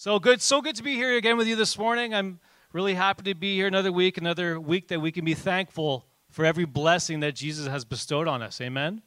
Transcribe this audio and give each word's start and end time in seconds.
So 0.00 0.20
good, 0.20 0.40
so 0.40 0.62
good 0.62 0.76
to 0.76 0.84
be 0.84 0.94
here 0.94 1.16
again 1.16 1.36
with 1.36 1.48
you 1.48 1.56
this 1.56 1.76
morning. 1.76 2.14
I'm 2.14 2.38
really 2.72 2.94
happy 2.94 3.24
to 3.24 3.34
be 3.34 3.56
here 3.56 3.66
another 3.66 3.90
week, 3.90 4.16
another 4.16 4.60
week 4.60 4.86
that 4.88 5.00
we 5.00 5.10
can 5.10 5.24
be 5.24 5.34
thankful 5.34 6.06
for 6.30 6.44
every 6.44 6.66
blessing 6.66 7.18
that 7.18 7.34
Jesus 7.34 7.66
has 7.66 7.84
bestowed 7.84 8.28
on 8.28 8.40
us. 8.40 8.60
Amen. 8.60 9.02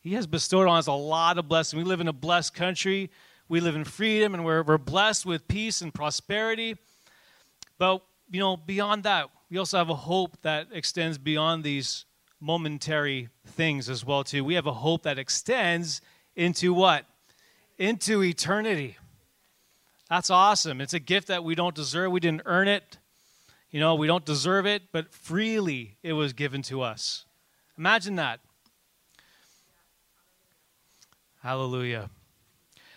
He 0.00 0.14
has 0.14 0.26
bestowed 0.26 0.66
on 0.66 0.76
us 0.76 0.88
a 0.88 0.92
lot 0.92 1.38
of 1.38 1.46
blessing. 1.46 1.78
We 1.78 1.84
live 1.84 2.00
in 2.00 2.08
a 2.08 2.12
blessed 2.12 2.52
country. 2.52 3.12
We 3.48 3.60
live 3.60 3.76
in 3.76 3.84
freedom 3.84 4.34
and 4.34 4.44
we're, 4.44 4.64
we're 4.64 4.76
blessed 4.76 5.24
with 5.24 5.46
peace 5.46 5.82
and 5.82 5.94
prosperity. 5.94 6.76
But, 7.78 8.02
you 8.28 8.40
know, 8.40 8.56
beyond 8.56 9.04
that, 9.04 9.30
we 9.52 9.58
also 9.58 9.78
have 9.78 9.88
a 9.88 9.94
hope 9.94 10.42
that 10.42 10.66
extends 10.72 11.16
beyond 11.16 11.62
these 11.62 12.06
momentary 12.40 13.28
things 13.46 13.88
as 13.88 14.04
well 14.04 14.24
too. 14.24 14.42
We 14.42 14.54
have 14.54 14.66
a 14.66 14.72
hope 14.72 15.04
that 15.04 15.16
extends 15.16 16.00
into 16.34 16.74
what? 16.74 17.04
Into 17.78 18.24
eternity. 18.24 18.96
That's 20.08 20.30
awesome. 20.30 20.80
It's 20.80 20.94
a 20.94 21.00
gift 21.00 21.28
that 21.28 21.44
we 21.44 21.54
don't 21.54 21.74
deserve. 21.74 22.12
We 22.12 22.20
didn't 22.20 22.42
earn 22.46 22.68
it. 22.68 22.98
You 23.70 23.80
know, 23.80 23.94
we 23.94 24.06
don't 24.06 24.24
deserve 24.24 24.66
it, 24.66 24.84
but 24.92 25.12
freely 25.12 25.96
it 26.02 26.14
was 26.14 26.32
given 26.32 26.62
to 26.62 26.80
us. 26.80 27.26
Imagine 27.76 28.16
that. 28.16 28.40
Hallelujah. 31.42 32.10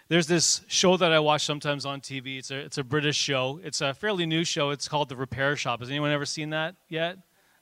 There's 0.08 0.28
this 0.28 0.62
show 0.68 0.98
that 0.98 1.12
I 1.12 1.20
watch 1.20 1.46
sometimes 1.46 1.86
on 1.86 2.02
TV. 2.02 2.40
It's 2.40 2.52
a, 2.52 2.58
it's 2.58 2.78
a 2.78 2.84
British 2.84 3.18
show. 3.18 3.60
It's 3.64 3.82
a 3.82 3.94
fairly 3.94 4.26
new 4.26 4.44
show. 4.44 4.72
It's 4.72 4.88
called 4.88 5.10
The 5.10 5.16
Repair 5.16 5.56
Shop. 5.56 5.80
Has 5.80 5.90
anyone 5.90 6.12
ever 6.12 6.26
seen 6.26 6.50
that 6.50 6.76
yet? 6.90 7.18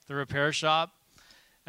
The 0.08 0.16
Repair 0.16 0.52
Shop. 0.52 0.92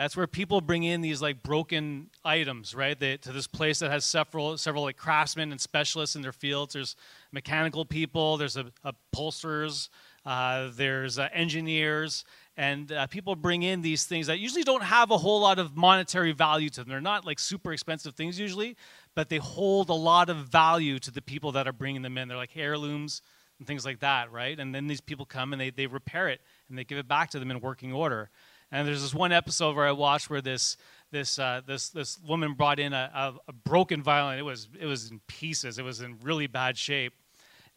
That's 0.01 0.17
where 0.17 0.27
people 0.27 0.63
bring 0.63 0.83
in 0.85 1.03
these 1.03 1.21
like 1.21 1.43
broken 1.43 2.09
items, 2.25 2.75
right? 2.75 2.99
They, 2.99 3.19
to 3.19 3.33
this 3.33 3.47
place 3.47 3.81
that 3.81 3.91
has 3.91 4.03
several 4.03 4.57
several 4.57 4.85
like 4.85 4.97
craftsmen 4.97 5.51
and 5.51 5.61
specialists 5.61 6.17
in 6.17 6.23
their 6.23 6.33
fields. 6.33 6.73
There's 6.73 6.97
mechanical 7.33 7.85
people. 7.85 8.39
There's 8.39 8.57
a, 8.57 8.73
upholsterers. 8.83 9.91
Uh, 10.25 10.71
there's 10.75 11.19
uh, 11.19 11.29
engineers, 11.35 12.25
and 12.57 12.91
uh, 12.93 13.09
people 13.09 13.37
bring 13.37 13.63
in 13.63 13.83
these 13.83 14.05
things 14.05 14.27
that 14.29 14.39
usually 14.39 14.63
don't 14.63 14.83
have 14.83 15.11
a 15.11 15.19
whole 15.19 15.43
lot 15.43 15.59
of 15.59 15.77
monetary 15.77 16.33
value 16.33 16.71
to 16.71 16.81
them. 16.81 16.89
They're 16.89 17.03
not 17.03 17.27
like 17.27 17.39
super 17.39 17.71
expensive 17.71 18.15
things 18.15 18.41
usually, 18.41 18.77
but 19.15 19.29
they 19.29 19.37
hold 19.37 19.91
a 19.91 19.95
lot 19.95 20.31
of 20.31 20.39
value 20.39 20.99
to 20.99 21.11
the 21.11 21.21
people 21.21 21.53
that 21.53 21.69
are 21.69 21.75
bringing 21.75 22.01
them 22.01 22.17
in. 22.17 22.27
They're 22.27 22.39
like 22.39 22.57
heirlooms 22.57 23.21
and 23.59 23.67
things 23.67 23.85
like 23.85 24.01
that, 24.01 24.33
right? 24.33 24.59
And 24.59 24.75
then 24.75 24.87
these 24.87 25.03
people 25.03 25.27
come 25.27 25.53
and 25.53 25.61
they, 25.61 25.69
they 25.69 25.87
repair 25.87 26.29
it 26.29 26.41
and 26.71 26.79
they 26.79 26.85
give 26.85 26.97
it 26.97 27.07
back 27.07 27.29
to 27.31 27.39
them 27.39 27.51
in 27.51 27.61
working 27.61 27.93
order. 27.93 28.31
And 28.73 28.87
there's 28.87 29.03
this 29.03 29.15
one 29.15 29.33
episode 29.33 29.75
where 29.75 29.87
I 29.87 29.93
watched 29.93 30.31
where 30.31 30.41
this 30.41 30.77
this 31.11 31.39
uh, 31.39 31.61
this 31.67 31.89
this 31.89 32.19
woman 32.21 32.55
brought 32.55 32.79
in 32.79 32.93
a, 32.93 33.11
a, 33.15 33.35
a, 33.49 33.53
broken 33.53 34.03
violin. 34.03 34.39
It 34.39 34.45
was 34.45 34.69
it 34.79 34.87
was 34.87 35.11
in 35.11 35.21
pieces. 35.27 35.79
It 35.79 35.83
was 35.83 36.01
in 36.01 36.19
really 36.23 36.47
bad 36.47 36.79
shape, 36.79 37.15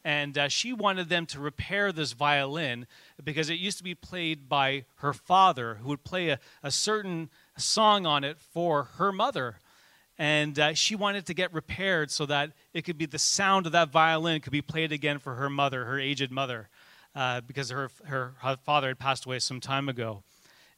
and 0.03 0.37
uh, 0.37 0.49
she 0.49 0.71
wanted 0.71 1.09
them 1.09 1.25
to 1.27 1.39
repair 1.39 1.91
this 1.91 2.13
violin 2.13 2.85
because 3.23 3.49
it 3.49 3.55
used 3.55 3.79
to 3.79 3.83
be 3.83 3.95
played 3.95 4.47
by 4.47 4.85
her 4.97 5.13
father, 5.13 5.75
who 5.75 5.89
would 5.89 6.03
play 6.03 6.29
a, 6.29 6.39
a 6.61 6.69
certain 6.69 7.29
song 7.57 8.05
on 8.05 8.23
it 8.23 8.39
for 8.39 8.83
her 8.97 9.11
mother. 9.11 9.59
And 10.15 10.59
uh, 10.59 10.73
she 10.75 10.95
wanted 10.95 11.25
to 11.25 11.33
get 11.33 11.51
repaired 11.51 12.11
so 12.11 12.27
that 12.27 12.51
it 12.71 12.83
could 12.83 12.99
be 12.99 13.07
the 13.07 13.17
sound 13.17 13.65
of 13.65 13.71
that 13.71 13.89
violin 13.89 14.41
could 14.41 14.53
be 14.53 14.61
played 14.61 14.91
again 14.91 15.17
for 15.17 15.35
her 15.35 15.49
mother, 15.49 15.85
her 15.85 15.99
aged 15.99 16.29
mother, 16.29 16.69
uh, 17.15 17.41
because 17.41 17.71
her, 17.71 17.89
her, 18.05 18.35
her 18.37 18.57
father 18.63 18.89
had 18.89 18.99
passed 18.99 19.25
away 19.25 19.39
some 19.39 19.59
time 19.59 19.89
ago. 19.89 20.21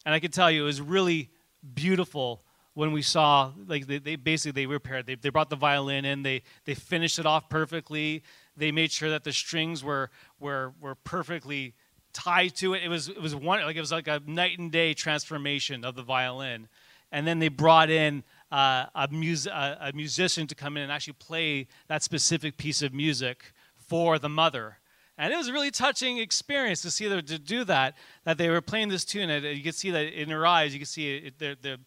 And 0.06 0.14
I 0.14 0.20
can 0.20 0.32
tell 0.32 0.52
you, 0.52 0.64
it 0.64 0.66
was 0.66 0.82
really 0.82 1.30
beautiful 1.74 2.44
when 2.76 2.92
we 2.92 3.02
saw, 3.02 3.52
like, 3.68 3.88
they, 3.88 4.00
they 4.00 4.18
basically, 4.18 4.64
they 4.64 4.68
repaired, 4.68 5.06
they, 5.08 5.16
they 5.16 5.30
brought 5.30 5.50
the 5.50 5.56
violin 5.56 6.06
in, 6.06 6.24
they, 6.24 6.44
they 6.66 6.76
finished 6.76 7.18
it 7.20 7.26
off 7.26 7.50
perfectly. 7.50 8.22
They 8.58 8.72
made 8.72 8.92
sure 8.92 9.10
that 9.10 9.24
the 9.24 9.32
strings 9.32 9.84
were, 9.84 10.12
were, 10.40 10.74
were 10.82 10.96
perfectly 10.96 11.74
tied 12.12 12.56
to 12.56 12.74
it. 12.74 12.84
It 12.84 12.90
was, 12.90 13.10
it 13.10 13.22
was 13.22 13.34
one, 13.34 13.64
like, 13.64 13.78
it 13.78 13.80
was 13.82 13.94
like 13.94 14.08
a 14.08 14.22
night 14.28 14.60
and 14.60 14.72
day 14.72 14.94
transformation 14.94 15.86
of 15.86 15.96
the 15.96 16.04
violin. 16.04 16.68
And 17.12 17.26
then 17.26 17.40
they 17.40 17.48
brought 17.48 17.90
in 17.90 18.24
uh, 18.52 18.88
a, 18.94 19.08
mus- 19.10 19.48
a, 19.48 19.78
a 19.80 19.94
musician 19.94 20.46
to 20.48 20.56
come 20.56 20.76
in 20.76 20.84
and 20.84 20.92
actually 20.92 21.14
play 21.14 21.68
that 21.88 22.04
specific 22.04 22.58
piece 22.58 22.82
of 22.82 22.94
music 22.94 23.54
for 23.76 24.20
the 24.20 24.30
mother. 24.30 24.80
And 25.18 25.34
it 25.34 25.38
was 25.38 25.48
a 25.48 25.54
really 25.54 25.72
touching 25.72 26.18
experience 26.18 26.82
to 26.82 26.92
see 26.92 27.08
them 27.08 27.26
to 27.26 27.40
do 27.40 27.64
that, 27.66 27.96
that 28.26 28.38
they 28.38 28.50
were 28.50 28.62
playing 28.62 28.90
this 28.90 29.06
tune. 29.06 29.30
And 29.30 29.46
you 29.46 29.64
could 29.64 29.76
see 29.76 29.92
that 29.92 30.08
in 30.08 30.30
her 30.30 30.46
eyes, 30.46 30.74
you 30.74 30.80
could 30.80 30.90
see 30.90 31.16
it, 31.16 31.40
the, 31.40 31.58
the, 31.62 31.80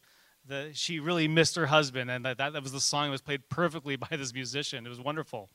the, 0.47 0.71
she 0.73 0.99
really 0.99 1.29
missed 1.29 1.55
her 1.57 1.67
husband. 1.67 2.11
And 2.11 2.25
that, 2.25 2.39
that 2.39 2.63
was 2.63 2.73
the 2.73 2.81
song 2.81 3.09
that 3.09 3.11
was 3.13 3.21
played 3.21 3.49
perfectly 3.51 3.97
by 4.11 4.17
this 4.17 4.33
musician. 4.33 4.87
It 4.87 4.89
was 4.89 5.01
wonderful. 5.01 5.51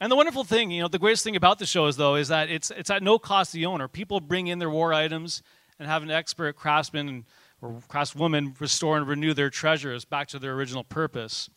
And 0.00 0.10
the 0.10 0.16
wonderful 0.16 0.44
thing, 0.44 0.70
you 0.70 0.82
know, 0.82 0.88
the 0.88 0.98
greatest 0.98 1.24
thing 1.24 1.36
about 1.36 1.58
the 1.58 1.66
show 1.66 1.86
is, 1.86 1.96
though, 1.96 2.16
is 2.16 2.28
that 2.28 2.50
it's, 2.50 2.70
it's 2.70 2.90
at 2.90 3.02
no 3.02 3.18
cost 3.18 3.52
to 3.52 3.58
the 3.58 3.66
owner. 3.66 3.88
People 3.88 4.20
bring 4.20 4.48
in 4.48 4.58
their 4.58 4.70
war 4.70 4.92
items 4.92 5.42
and 5.78 5.88
have 5.88 6.02
an 6.02 6.10
expert 6.10 6.56
craftsman 6.56 7.24
or 7.60 7.80
craftswoman 7.88 8.58
restore 8.60 8.96
and 8.96 9.08
renew 9.08 9.34
their 9.34 9.50
treasures 9.50 10.04
back 10.04 10.28
to 10.28 10.38
their 10.38 10.52
original 10.52 10.84
purpose. 10.84 11.48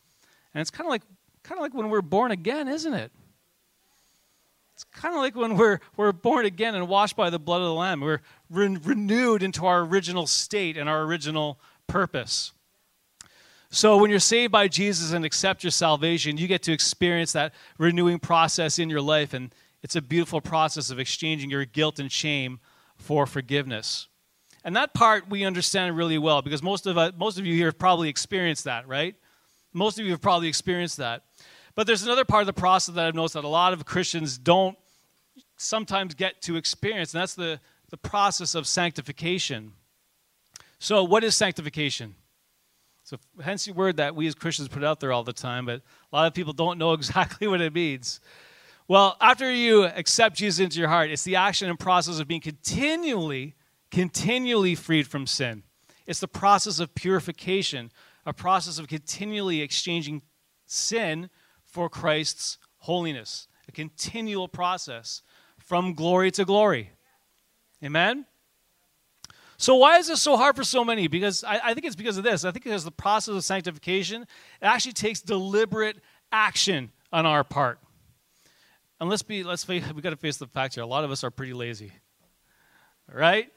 And 0.54 0.62
it's 0.62 0.72
kind 0.72 0.88
of 0.88 0.92
like, 0.92 1.04
kind 1.44 1.59
of 1.59 1.64
like 1.64 1.74
when 1.74 1.90
we're 1.90 2.02
born 2.02 2.31
again, 2.31 2.68
isn't 2.68 2.94
it? 2.94 3.12
It's 4.78 4.84
kind 4.84 5.16
of 5.16 5.22
like 5.22 5.36
when 5.36 5.58
we're, 5.58 5.80
we're 5.96 6.12
born 6.12 6.46
again 6.46 6.76
and 6.76 6.88
washed 6.88 7.16
by 7.16 7.32
the 7.32 7.40
blood 7.40 7.62
of 7.62 7.68
the 7.68 7.74
Lamb. 7.74 8.00
We're 8.00 8.22
re- 8.48 8.78
renewed 8.78 9.42
into 9.42 9.66
our 9.66 9.80
original 9.82 10.28
state 10.28 10.78
and 10.78 10.88
our 10.88 11.02
original 11.02 11.60
purpose. 11.88 12.52
So, 13.72 13.98
when 13.98 14.12
you're 14.12 14.20
saved 14.20 14.52
by 14.52 14.68
Jesus 14.68 15.14
and 15.14 15.26
accept 15.26 15.64
your 15.64 15.72
salvation, 15.72 16.38
you 16.38 16.46
get 16.46 16.62
to 16.62 16.74
experience 16.74 17.32
that 17.32 17.56
renewing 17.80 18.20
process 18.20 18.78
in 18.78 18.88
your 18.88 19.02
life. 19.02 19.34
And 19.34 19.52
it's 19.82 19.96
a 19.96 20.02
beautiful 20.02 20.42
process 20.42 20.92
of 20.92 21.00
exchanging 21.00 21.50
your 21.50 21.66
guilt 21.66 21.98
and 21.98 22.12
shame 22.12 22.60
for 22.98 23.26
forgiveness. 23.26 24.08
And 24.64 24.76
that 24.76 24.94
part 24.94 25.28
we 25.28 25.44
understand 25.44 25.98
really 25.98 26.20
well 26.20 26.44
because 26.44 26.62
most 26.62 26.86
of, 26.86 27.00
uh, 27.00 27.14
most 27.18 27.40
of 27.40 27.48
you 27.48 27.56
here 27.56 27.66
have 27.66 27.80
probably 27.80 28.10
experienced 28.10 28.66
that, 28.66 28.88
right? 28.88 29.16
Most 29.74 29.98
of 29.98 30.06
you 30.06 30.12
have 30.12 30.22
probably 30.22 30.50
experienced 30.50 30.98
that. 30.98 31.24
But 31.78 31.86
there's 31.86 32.02
another 32.02 32.26
part 32.26 32.42
of 32.42 32.48
the 32.48 32.54
process 32.54 32.96
that 32.96 33.06
I've 33.06 33.14
noticed 33.14 33.36
that 33.36 33.44
a 33.44 33.48
lot 33.48 33.72
of 33.72 33.86
Christians 33.86 34.40
don't 34.40 34.76
sometimes 35.58 36.16
get 36.16 36.42
to 36.42 36.56
experience, 36.56 37.14
and 37.14 37.22
that's 37.22 37.36
the, 37.36 37.60
the 37.92 37.98
process 37.98 38.56
of 38.56 38.66
sanctification. 38.66 39.74
So, 40.80 41.04
what 41.04 41.24
is 41.24 41.36
sanctification? 41.36 42.16
So, 43.04 43.18
hence 43.44 43.66
the 43.66 43.74
word 43.74 43.98
that 43.98 44.16
we 44.16 44.26
as 44.26 44.34
Christians 44.34 44.70
put 44.70 44.84
out 44.84 45.00
there 45.00 45.12
all 45.12 45.24
the 45.24 45.34
time, 45.34 45.68
but 45.68 45.84
a 46.12 46.16
lot 46.16 46.26
of 46.26 46.34
people 46.34 46.52
don't 46.52 46.80
know 46.80 46.94
exactly 46.94 47.48
what 47.48 47.62
it 47.62 47.76
means. 47.76 48.22
Well, 48.88 49.16
after 49.22 49.52
you 49.52 49.84
accept 49.86 50.36
Jesus 50.36 50.60
into 50.60 50.80
your 50.80 50.90
heart, 50.90 51.12
it's 51.12 51.26
the 51.26 51.36
action 51.36 51.70
and 51.70 51.80
process 51.80 52.18
of 52.18 52.28
being 52.28 52.42
continually, 52.42 53.54
continually 53.92 54.74
freed 54.74 55.08
from 55.08 55.28
sin. 55.28 55.62
It's 56.08 56.22
the 56.22 56.28
process 56.28 56.80
of 56.80 56.96
purification, 56.96 57.92
a 58.26 58.34
process 58.34 58.80
of 58.80 58.88
continually 58.88 59.62
exchanging 59.62 60.24
sin 60.66 61.30
for 61.78 61.90
Christ's 61.90 62.58
holiness, 62.80 63.48
a 63.70 63.72
continual 63.72 64.48
process 64.48 65.22
from 65.60 65.94
glory 65.94 66.32
to 66.32 66.44
glory. 66.44 66.90
Amen? 67.84 68.26
So, 69.58 69.76
why 69.76 70.00
is 70.00 70.08
this 70.08 70.20
so 70.20 70.38
hard 70.38 70.56
for 70.56 70.64
so 70.64 70.84
many? 70.84 71.08
Because 71.08 71.44
I, 71.44 71.60
I, 71.64 71.74
think 71.76 71.86
it's 71.86 71.96
because 71.96 72.18
of 72.18 72.24
this. 72.24 72.46
I 72.46 72.52
think 72.52 72.64
because 72.64 72.84
the 72.84 72.90
process 72.90 73.36
of 73.36 73.44
sanctification 73.44 74.24
it 74.24 74.28
actually 74.60 74.94
takes 74.94 75.22
deliberate 75.22 75.98
action 76.32 76.92
on 77.14 77.28
our 77.28 77.44
part. 77.44 77.78
And 79.00 79.08
let's 79.08 79.22
be, 79.22 79.44
let's 79.44 79.64
face, 79.64 79.84
we 79.96 80.02
got 80.02 80.10
to 80.10 80.16
face 80.16 80.38
the 80.38 80.48
fact 80.48 80.74
here. 80.74 80.84
A 80.84 80.88
lot 80.88 81.04
of 81.04 81.12
us 81.12 81.24
are 81.24 81.30
pretty 81.30 81.54
lazy, 81.54 81.92
right? 83.08 83.54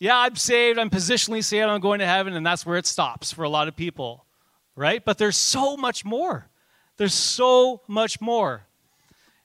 Yeah, 0.00 0.18
I'm 0.18 0.34
saved. 0.34 0.76
I'm 0.76 0.90
positionally 0.90 1.44
saved. 1.44 1.66
I'm 1.66 1.80
going 1.80 2.00
to 2.00 2.06
heaven, 2.06 2.34
and 2.34 2.44
that's 2.44 2.66
where 2.66 2.78
it 2.78 2.86
stops 2.86 3.30
for 3.30 3.44
a 3.44 3.48
lot 3.48 3.68
of 3.68 3.76
people, 3.76 4.26
right? 4.74 5.04
But 5.04 5.18
there's 5.18 5.36
so 5.36 5.76
much 5.76 6.04
more. 6.04 6.49
There's 7.00 7.14
so 7.14 7.80
much 7.88 8.20
more. 8.20 8.66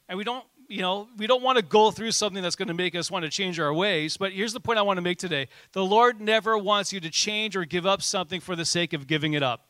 And 0.09 0.17
we 0.17 0.25
don't, 0.25 0.43
you 0.67 0.81
know, 0.81 1.07
we 1.17 1.25
don't 1.25 1.41
want 1.41 1.57
to 1.57 1.63
go 1.63 1.89
through 1.89 2.11
something 2.11 2.43
that's 2.43 2.57
going 2.57 2.67
to 2.67 2.73
make 2.73 2.95
us 2.95 3.09
want 3.09 3.23
to 3.23 3.31
change 3.31 3.61
our 3.61 3.73
ways. 3.73 4.17
But 4.17 4.33
here's 4.33 4.51
the 4.51 4.59
point 4.59 4.77
I 4.77 4.81
want 4.81 4.97
to 4.97 5.01
make 5.01 5.19
today 5.19 5.47
the 5.71 5.85
Lord 5.85 6.19
never 6.19 6.57
wants 6.57 6.91
you 6.91 6.99
to 6.99 7.09
change 7.09 7.55
or 7.55 7.63
give 7.63 7.85
up 7.85 8.01
something 8.01 8.41
for 8.41 8.57
the 8.57 8.65
sake 8.65 8.91
of 8.91 9.07
giving 9.07 9.35
it 9.35 9.41
up. 9.41 9.69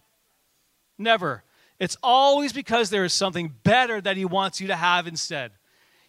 Never. 0.97 1.43
It's 1.77 1.95
always 2.01 2.53
because 2.53 2.89
there 2.89 3.03
is 3.05 3.13
something 3.13 3.53
better 3.61 4.01
that 4.01 4.17
He 4.17 4.25
wants 4.25 4.59
you 4.59 4.65
to 4.65 4.75
have 4.75 5.05
instead. 5.05 5.51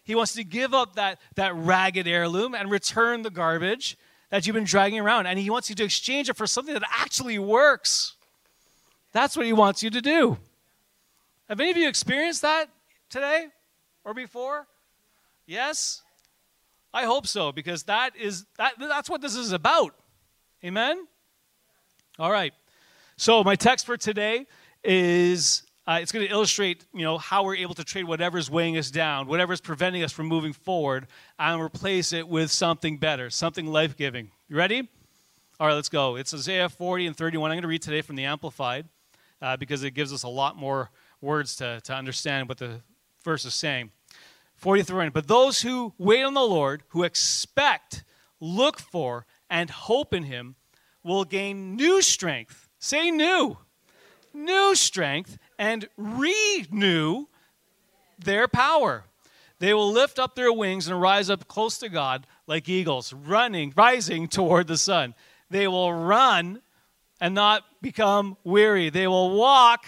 He 0.03 0.15
wants 0.15 0.33
to 0.33 0.43
give 0.43 0.73
up 0.73 0.95
that, 0.95 1.19
that 1.35 1.53
ragged 1.55 2.07
heirloom 2.07 2.55
and 2.55 2.71
return 2.71 3.21
the 3.21 3.29
garbage 3.29 3.99
that 4.31 4.47
you've 4.47 4.55
been 4.55 4.63
dragging 4.63 4.99
around. 4.99 5.27
And 5.27 5.37
He 5.37 5.51
wants 5.51 5.69
you 5.69 5.75
to 5.75 5.83
exchange 5.83 6.27
it 6.27 6.37
for 6.37 6.47
something 6.47 6.73
that 6.73 6.89
actually 6.89 7.37
works. 7.37 8.15
That's 9.11 9.37
what 9.37 9.45
He 9.45 9.53
wants 9.53 9.83
you 9.83 9.91
to 9.91 10.01
do. 10.01 10.39
Have 11.49 11.61
any 11.61 11.71
of 11.71 11.77
you 11.77 11.87
experienced 11.87 12.41
that 12.41 12.69
today 13.09 13.47
or 14.03 14.13
before? 14.13 14.67
Yes? 15.45 16.01
I 16.93 17.03
hope 17.03 17.25
so 17.25 17.51
because 17.53 17.83
that 17.83 18.15
is 18.17 18.45
that 18.57 18.73
that's 18.77 19.09
what 19.09 19.21
this 19.21 19.35
is 19.35 19.53
about. 19.53 19.95
Amen. 20.63 21.07
All 22.19 22.31
right. 22.31 22.53
So 23.15 23.43
my 23.43 23.55
text 23.55 23.85
for 23.85 23.95
today 23.95 24.45
is 24.83 25.63
uh, 25.87 25.99
it's 26.01 26.11
going 26.11 26.25
to 26.25 26.31
illustrate, 26.31 26.85
you 26.93 27.03
know, 27.03 27.17
how 27.17 27.43
we're 27.43 27.55
able 27.55 27.75
to 27.75 27.83
trade 27.83 28.03
whatever's 28.03 28.51
weighing 28.51 28.77
us 28.77 28.91
down, 28.91 29.27
whatever's 29.27 29.61
preventing 29.61 30.03
us 30.03 30.11
from 30.11 30.25
moving 30.25 30.51
forward, 30.51 31.07
and 31.39 31.61
replace 31.61 32.11
it 32.11 32.27
with 32.27 32.51
something 32.51 32.97
better, 32.97 33.29
something 33.29 33.67
life-giving. 33.67 34.29
You 34.49 34.57
ready? 34.57 34.89
All 35.59 35.67
right, 35.67 35.73
let's 35.73 35.89
go. 35.89 36.17
It's 36.17 36.33
Isaiah 36.33 36.67
40 36.67 37.07
and 37.07 37.15
31. 37.15 37.51
I'm 37.51 37.55
going 37.55 37.61
to 37.61 37.69
read 37.69 37.81
today 37.81 38.01
from 38.01 38.17
the 38.17 38.25
Amplified 38.25 38.85
uh, 39.41 39.55
because 39.55 39.83
it 39.83 39.91
gives 39.91 40.11
us 40.11 40.23
a 40.23 40.27
lot 40.27 40.57
more 40.57 40.89
words 41.21 41.55
to, 41.57 41.81
to 41.81 41.93
understand 41.93 42.49
what 42.49 42.57
the 42.57 42.81
verse 43.23 43.45
is 43.45 43.53
saying. 43.53 43.91
43. 44.55 45.09
But 45.09 45.27
those 45.27 45.61
who 45.61 45.93
wait 45.97 46.23
on 46.23 46.33
the 46.33 46.41
Lord, 46.41 46.83
who 46.89 47.03
expect, 47.03 48.03
look 48.39 48.79
for, 48.79 49.25
and 49.49 49.69
hope 49.69 50.13
in 50.13 50.23
Him, 50.23 50.55
will 51.03 51.23
gain 51.23 51.75
new 51.75 52.01
strength. 52.01 52.67
Say 52.79 53.11
new. 53.11 53.57
New 54.33 54.75
strength 54.75 55.37
and 55.57 55.87
renew 55.97 57.25
their 58.19 58.47
power. 58.47 59.05
They 59.59 59.73
will 59.73 59.91
lift 59.91 60.19
up 60.19 60.35
their 60.35 60.53
wings 60.53 60.87
and 60.87 61.01
rise 61.01 61.29
up 61.29 61.47
close 61.47 61.79
to 61.79 61.89
God 61.89 62.27
like 62.45 62.69
eagles, 62.69 63.13
running, 63.13 63.73
rising 63.75 64.27
toward 64.27 64.67
the 64.67 64.77
sun. 64.77 65.15
They 65.49 65.67
will 65.67 65.93
run 65.93 66.61
and 67.19 67.33
not 67.33 67.63
become 67.81 68.37
weary. 68.43 68.89
They 68.89 69.07
will 69.07 69.35
walk, 69.35 69.85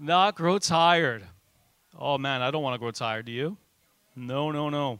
not 0.00 0.34
grow 0.34 0.58
tired. 0.58 1.22
Oh 1.96 2.18
man, 2.18 2.42
I 2.42 2.50
don't 2.50 2.62
want 2.62 2.74
to 2.74 2.78
grow 2.78 2.90
tired. 2.90 3.26
Do 3.26 3.32
you? 3.32 3.56
No, 4.16 4.50
no, 4.50 4.70
no. 4.70 4.98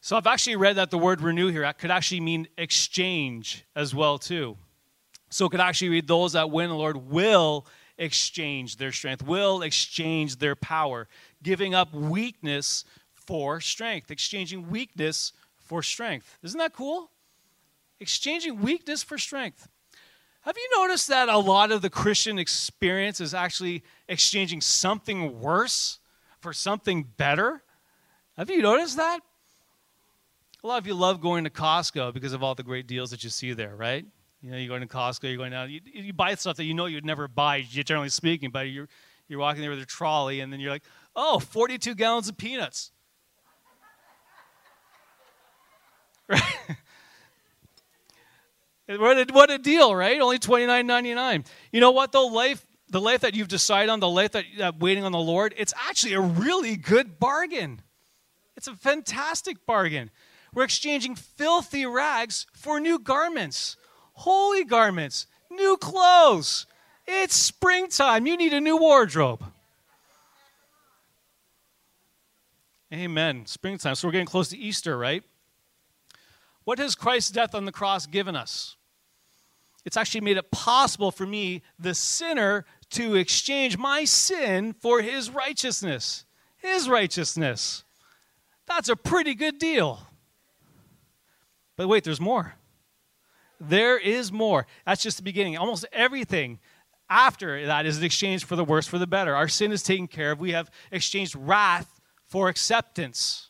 So 0.00 0.16
I've 0.16 0.26
actually 0.26 0.56
read 0.56 0.76
that 0.76 0.90
the 0.90 0.98
word 0.98 1.20
renew 1.20 1.48
here 1.48 1.70
could 1.74 1.90
actually 1.90 2.20
mean 2.20 2.48
exchange 2.56 3.64
as 3.76 3.94
well 3.94 4.18
too. 4.18 4.56
So 5.28 5.46
it 5.46 5.50
could 5.50 5.60
actually 5.60 5.90
read 5.90 6.08
those 6.08 6.32
that 6.32 6.50
win 6.50 6.70
the 6.70 6.74
Lord 6.74 6.96
will 6.96 7.66
exchange 7.98 8.76
their 8.76 8.92
strength, 8.92 9.22
will 9.22 9.62
exchange 9.62 10.36
their 10.36 10.56
power, 10.56 11.08
giving 11.42 11.74
up 11.74 11.92
weakness 11.92 12.84
for 13.12 13.60
strength, 13.60 14.10
exchanging 14.10 14.70
weakness 14.70 15.32
for 15.58 15.82
strength. 15.82 16.38
Isn't 16.42 16.58
that 16.58 16.72
cool? 16.72 17.10
Exchanging 18.00 18.62
weakness 18.62 19.02
for 19.02 19.18
strength. 19.18 19.68
Have 20.42 20.56
you 20.56 20.68
noticed 20.76 21.08
that 21.08 21.28
a 21.28 21.38
lot 21.38 21.72
of 21.72 21.82
the 21.82 21.90
Christian 21.90 22.38
experience 22.38 23.20
is 23.20 23.34
actually 23.34 23.82
exchanging 24.08 24.60
something 24.60 25.40
worse 25.40 25.98
for 26.40 26.52
something 26.52 27.04
better? 27.16 27.62
Have 28.36 28.48
you 28.48 28.62
noticed 28.62 28.96
that? 28.96 29.20
A 30.62 30.66
lot 30.66 30.78
of 30.78 30.86
you 30.86 30.94
love 30.94 31.20
going 31.20 31.44
to 31.44 31.50
Costco 31.50 32.14
because 32.14 32.32
of 32.32 32.42
all 32.42 32.54
the 32.54 32.62
great 32.62 32.86
deals 32.86 33.10
that 33.10 33.22
you 33.24 33.30
see 33.30 33.52
there, 33.52 33.76
right? 33.76 34.04
You 34.42 34.50
know, 34.50 34.56
you're 34.56 34.68
going 34.68 34.80
to 34.80 34.86
Costco, 34.86 35.24
you're 35.24 35.36
going 35.36 35.50
down, 35.50 35.70
you, 35.70 35.80
you 35.84 36.12
buy 36.12 36.34
stuff 36.34 36.56
that 36.56 36.64
you 36.64 36.74
know 36.74 36.86
you'd 36.86 37.04
never 37.04 37.26
buy, 37.28 37.62
generally 37.62 38.08
speaking, 38.08 38.50
but 38.50 38.68
you're, 38.68 38.88
you're 39.28 39.40
walking 39.40 39.60
there 39.60 39.70
with 39.70 39.80
a 39.80 39.86
trolley, 39.86 40.40
and 40.40 40.52
then 40.52 40.60
you're 40.60 40.70
like, 40.70 40.84
oh, 41.14 41.38
42 41.38 41.94
gallons 41.94 42.28
of 42.28 42.36
peanuts. 42.36 42.92
Right? 46.30 46.42
What, 48.96 49.30
a, 49.30 49.32
what 49.32 49.50
a 49.50 49.58
deal, 49.58 49.94
right? 49.94 50.20
Only 50.20 50.38
$29.99. 50.38 51.46
You 51.72 51.80
know 51.80 51.90
what, 51.90 52.12
though? 52.12 52.26
Life, 52.26 52.64
the 52.88 53.00
life 53.00 53.20
that 53.20 53.34
you've 53.34 53.48
decided 53.48 53.90
on, 53.90 54.00
the 54.00 54.08
life 54.08 54.32
that 54.32 54.44
uh, 54.60 54.72
waiting 54.78 55.04
on 55.04 55.12
the 55.12 55.18
Lord, 55.18 55.54
it's 55.56 55.74
actually 55.88 56.14
a 56.14 56.20
really 56.20 56.76
good 56.76 57.18
bargain. 57.18 57.82
It's 58.56 58.68
a 58.68 58.74
fantastic 58.74 59.66
bargain. 59.66 60.10
We're 60.54 60.64
exchanging 60.64 61.14
filthy 61.14 61.86
rags 61.86 62.46
for 62.52 62.80
new 62.80 62.98
garments 62.98 63.76
holy 64.18 64.64
garments, 64.64 65.28
new 65.48 65.76
clothes. 65.76 66.66
It's 67.06 67.34
springtime. 67.34 68.26
You 68.26 68.36
need 68.36 68.52
a 68.52 68.60
new 68.60 68.76
wardrobe. 68.76 69.44
Amen. 72.92 73.46
Springtime. 73.46 73.94
So 73.94 74.08
we're 74.08 74.12
getting 74.12 74.26
close 74.26 74.48
to 74.48 74.58
Easter, 74.58 74.98
right? 74.98 75.22
What 76.64 76.78
has 76.78 76.94
Christ's 76.94 77.30
death 77.30 77.54
on 77.54 77.64
the 77.64 77.72
cross 77.72 78.06
given 78.06 78.34
us? 78.34 78.76
It's 79.88 79.96
actually 79.96 80.20
made 80.20 80.36
it 80.36 80.50
possible 80.50 81.10
for 81.10 81.24
me, 81.24 81.62
the 81.78 81.94
sinner, 81.94 82.66
to 82.90 83.14
exchange 83.14 83.78
my 83.78 84.04
sin 84.04 84.74
for 84.74 85.00
his 85.00 85.30
righteousness. 85.30 86.26
His 86.58 86.90
righteousness. 86.90 87.84
That's 88.66 88.90
a 88.90 88.96
pretty 88.96 89.34
good 89.34 89.56
deal. 89.58 90.02
But 91.78 91.88
wait, 91.88 92.04
there's 92.04 92.20
more. 92.20 92.56
There 93.58 93.96
is 93.96 94.30
more. 94.30 94.66
That's 94.84 95.02
just 95.02 95.16
the 95.16 95.22
beginning. 95.22 95.56
Almost 95.56 95.86
everything 95.90 96.58
after 97.08 97.64
that 97.64 97.86
is 97.86 97.96
an 97.96 98.04
exchange 98.04 98.44
for 98.44 98.56
the 98.56 98.64
worse 98.64 98.86
for 98.86 98.98
the 98.98 99.06
better. 99.06 99.34
Our 99.34 99.48
sin 99.48 99.72
is 99.72 99.82
taken 99.82 100.06
care 100.06 100.32
of. 100.32 100.38
We 100.38 100.52
have 100.52 100.70
exchanged 100.92 101.34
wrath 101.34 101.98
for 102.26 102.50
acceptance. 102.50 103.48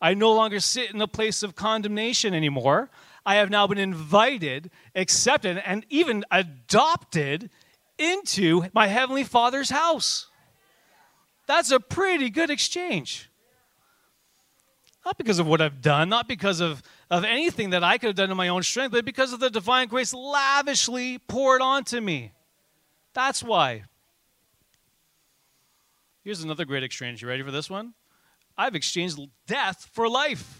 I 0.00 0.14
no 0.14 0.32
longer 0.32 0.60
sit 0.60 0.92
in 0.92 0.98
the 0.98 1.08
place 1.08 1.42
of 1.42 1.56
condemnation 1.56 2.34
anymore. 2.34 2.88
I 3.24 3.36
have 3.36 3.50
now 3.50 3.66
been 3.66 3.78
invited, 3.78 4.70
accepted, 4.94 5.58
and 5.58 5.84
even 5.88 6.24
adopted 6.30 7.50
into 7.98 8.64
my 8.72 8.86
Heavenly 8.86 9.24
Father's 9.24 9.70
house. 9.70 10.26
That's 11.46 11.70
a 11.70 11.80
pretty 11.80 12.30
good 12.30 12.50
exchange. 12.50 13.30
Not 15.04 15.18
because 15.18 15.38
of 15.38 15.46
what 15.46 15.60
I've 15.60 15.80
done, 15.80 16.08
not 16.08 16.28
because 16.28 16.60
of 16.60 16.82
of 17.10 17.24
anything 17.24 17.70
that 17.70 17.82
I 17.82 17.98
could 17.98 18.08
have 18.08 18.16
done 18.16 18.30
in 18.30 18.36
my 18.36 18.48
own 18.48 18.62
strength, 18.62 18.92
but 18.92 19.04
because 19.04 19.32
of 19.32 19.40
the 19.40 19.50
divine 19.50 19.88
grace 19.88 20.14
lavishly 20.14 21.18
poured 21.18 21.60
onto 21.60 22.00
me. 22.00 22.32
That's 23.12 23.42
why. 23.42 23.84
Here's 26.22 26.42
another 26.42 26.64
great 26.64 26.84
exchange. 26.84 27.20
You 27.20 27.28
ready 27.28 27.42
for 27.42 27.50
this 27.50 27.68
one? 27.68 27.94
I've 28.56 28.76
exchanged 28.76 29.18
death 29.46 29.88
for 29.92 30.08
life. 30.08 30.59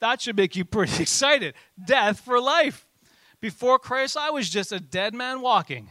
That 0.00 0.20
should 0.20 0.36
make 0.36 0.56
you 0.56 0.64
pretty 0.64 1.02
excited. 1.02 1.54
Death 1.84 2.20
for 2.20 2.40
life. 2.40 2.86
Before 3.40 3.78
Christ, 3.78 4.16
I 4.16 4.30
was 4.30 4.48
just 4.48 4.72
a 4.72 4.80
dead 4.80 5.14
man 5.14 5.40
walking. 5.40 5.90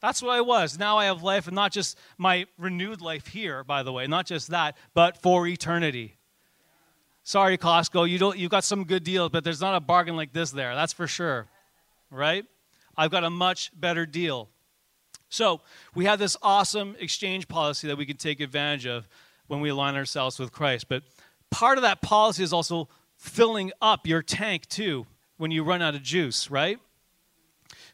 That's 0.00 0.20
what 0.20 0.32
I 0.32 0.40
was. 0.40 0.78
Now 0.78 0.98
I 0.98 1.04
have 1.04 1.22
life, 1.22 1.46
and 1.46 1.54
not 1.54 1.70
just 1.70 1.96
my 2.18 2.46
renewed 2.58 3.00
life 3.00 3.28
here, 3.28 3.62
by 3.62 3.84
the 3.84 3.92
way, 3.92 4.08
not 4.08 4.26
just 4.26 4.48
that, 4.48 4.76
but 4.94 5.22
for 5.22 5.46
eternity. 5.46 6.16
Sorry, 7.22 7.56
Costco, 7.56 8.08
you 8.08 8.18
don't, 8.18 8.36
you've 8.36 8.50
got 8.50 8.64
some 8.64 8.82
good 8.82 9.04
deals, 9.04 9.30
but 9.30 9.44
there's 9.44 9.60
not 9.60 9.76
a 9.76 9.80
bargain 9.80 10.16
like 10.16 10.32
this 10.32 10.50
there. 10.50 10.74
That's 10.74 10.92
for 10.92 11.06
sure. 11.06 11.46
Right? 12.10 12.44
I've 12.96 13.12
got 13.12 13.22
a 13.22 13.30
much 13.30 13.70
better 13.78 14.04
deal. 14.04 14.48
So 15.28 15.60
we 15.94 16.04
have 16.06 16.18
this 16.18 16.36
awesome 16.42 16.96
exchange 16.98 17.46
policy 17.46 17.86
that 17.86 17.96
we 17.96 18.04
can 18.04 18.16
take 18.16 18.40
advantage 18.40 18.86
of 18.86 19.08
when 19.46 19.60
we 19.60 19.68
align 19.68 19.94
ourselves 19.94 20.38
with 20.38 20.52
Christ. 20.52 20.88
But 20.88 21.04
part 21.50 21.78
of 21.78 21.82
that 21.82 22.02
policy 22.02 22.42
is 22.42 22.52
also 22.52 22.88
filling 23.22 23.70
up 23.80 24.04
your 24.04 24.20
tank 24.20 24.66
too 24.66 25.06
when 25.36 25.52
you 25.52 25.62
run 25.62 25.80
out 25.80 25.94
of 25.94 26.02
juice, 26.02 26.50
right? 26.50 26.78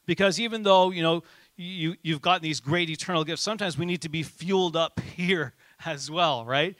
Because 0.06 0.40
even 0.40 0.62
though, 0.62 0.90
you 0.90 1.02
know, 1.02 1.22
you, 1.54 1.96
you've 2.02 2.22
gotten 2.22 2.42
these 2.42 2.60
great 2.60 2.88
eternal 2.88 3.24
gifts, 3.24 3.42
sometimes 3.42 3.76
we 3.76 3.84
need 3.84 4.00
to 4.02 4.08
be 4.08 4.22
fueled 4.22 4.74
up 4.74 5.00
here 5.16 5.52
as 5.84 6.10
well, 6.10 6.46
right? 6.46 6.76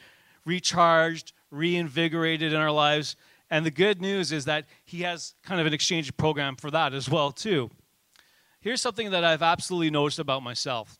Recharged, 0.46 1.34
reinvigorated 1.50 2.54
in 2.54 2.58
our 2.58 2.70
lives. 2.70 3.16
And 3.50 3.66
the 3.66 3.70
good 3.70 4.00
news 4.00 4.32
is 4.32 4.46
that 4.46 4.64
he 4.82 5.02
has 5.02 5.34
kind 5.42 5.60
of 5.60 5.66
an 5.66 5.74
exchange 5.74 6.16
program 6.16 6.56
for 6.56 6.70
that 6.70 6.94
as 6.94 7.08
well 7.08 7.32
too. 7.32 7.70
Here's 8.60 8.80
something 8.80 9.10
that 9.10 9.24
I've 9.24 9.42
absolutely 9.42 9.90
noticed 9.90 10.18
about 10.18 10.42
myself. 10.42 10.98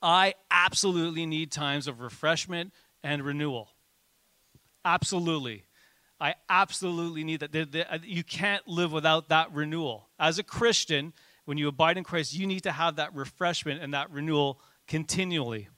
I 0.00 0.34
absolutely 0.52 1.26
need 1.26 1.50
times 1.50 1.88
of 1.88 2.00
refreshment 2.00 2.72
and 3.02 3.24
renewal. 3.24 3.70
Absolutely. 4.84 5.64
I 6.20 6.34
absolutely 6.48 7.24
need 7.24 7.40
that. 7.40 7.86
Uh, 7.90 7.98
you 8.04 8.22
can't 8.22 8.66
live 8.68 8.92
without 8.92 9.30
that 9.30 9.52
renewal. 9.52 10.08
As 10.18 10.38
a 10.38 10.42
Christian, 10.42 11.14
when 11.46 11.56
you 11.56 11.68
abide 11.68 11.96
in 11.96 12.04
Christ, 12.04 12.34
you 12.34 12.46
need 12.46 12.62
to 12.64 12.72
have 12.72 12.96
that 12.96 13.14
refreshment 13.14 13.82
and 13.82 13.94
that 13.94 14.10
renewal 14.10 14.60
continually. 14.86 15.68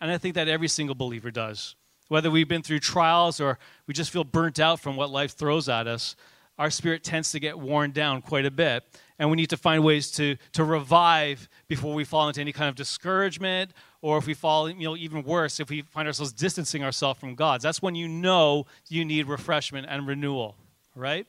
And 0.00 0.10
I 0.10 0.18
think 0.18 0.36
that 0.36 0.48
every 0.48 0.68
single 0.68 0.94
believer 0.94 1.30
does. 1.30 1.74
Whether 2.06 2.30
we've 2.30 2.48
been 2.48 2.62
through 2.62 2.78
trials 2.78 3.40
or 3.40 3.58
we 3.86 3.94
just 3.94 4.10
feel 4.10 4.24
burnt 4.24 4.60
out 4.60 4.80
from 4.80 4.96
what 4.96 5.10
life 5.10 5.32
throws 5.32 5.68
at 5.68 5.86
us, 5.86 6.14
our 6.58 6.70
spirit 6.70 7.02
tends 7.02 7.32
to 7.32 7.40
get 7.40 7.58
worn 7.58 7.90
down 7.90 8.22
quite 8.22 8.46
a 8.46 8.50
bit. 8.50 8.84
And 9.18 9.30
we 9.30 9.36
need 9.36 9.50
to 9.50 9.56
find 9.56 9.82
ways 9.82 10.10
to, 10.12 10.36
to 10.52 10.62
revive 10.62 11.48
before 11.66 11.92
we 11.94 12.04
fall 12.04 12.28
into 12.28 12.40
any 12.40 12.52
kind 12.52 12.68
of 12.68 12.76
discouragement, 12.76 13.72
or 14.00 14.16
if 14.18 14.26
we 14.26 14.34
fall, 14.34 14.70
you 14.70 14.84
know, 14.84 14.96
even 14.96 15.24
worse, 15.24 15.58
if 15.58 15.70
we 15.70 15.82
find 15.82 16.06
ourselves 16.06 16.32
distancing 16.32 16.84
ourselves 16.84 17.18
from 17.18 17.34
God. 17.34 17.60
That's 17.60 17.82
when 17.82 17.96
you 17.96 18.06
know 18.06 18.66
you 18.88 19.04
need 19.04 19.26
refreshment 19.26 19.86
and 19.90 20.06
renewal, 20.06 20.56
right? 20.94 21.26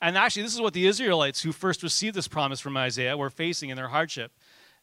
And 0.00 0.16
actually, 0.16 0.42
this 0.42 0.54
is 0.54 0.62
what 0.62 0.72
the 0.72 0.86
Israelites 0.86 1.42
who 1.42 1.52
first 1.52 1.82
received 1.82 2.14
this 2.14 2.26
promise 2.28 2.58
from 2.58 2.76
Isaiah 2.76 3.18
were 3.18 3.28
facing 3.28 3.68
in 3.68 3.76
their 3.76 3.88
hardship. 3.88 4.32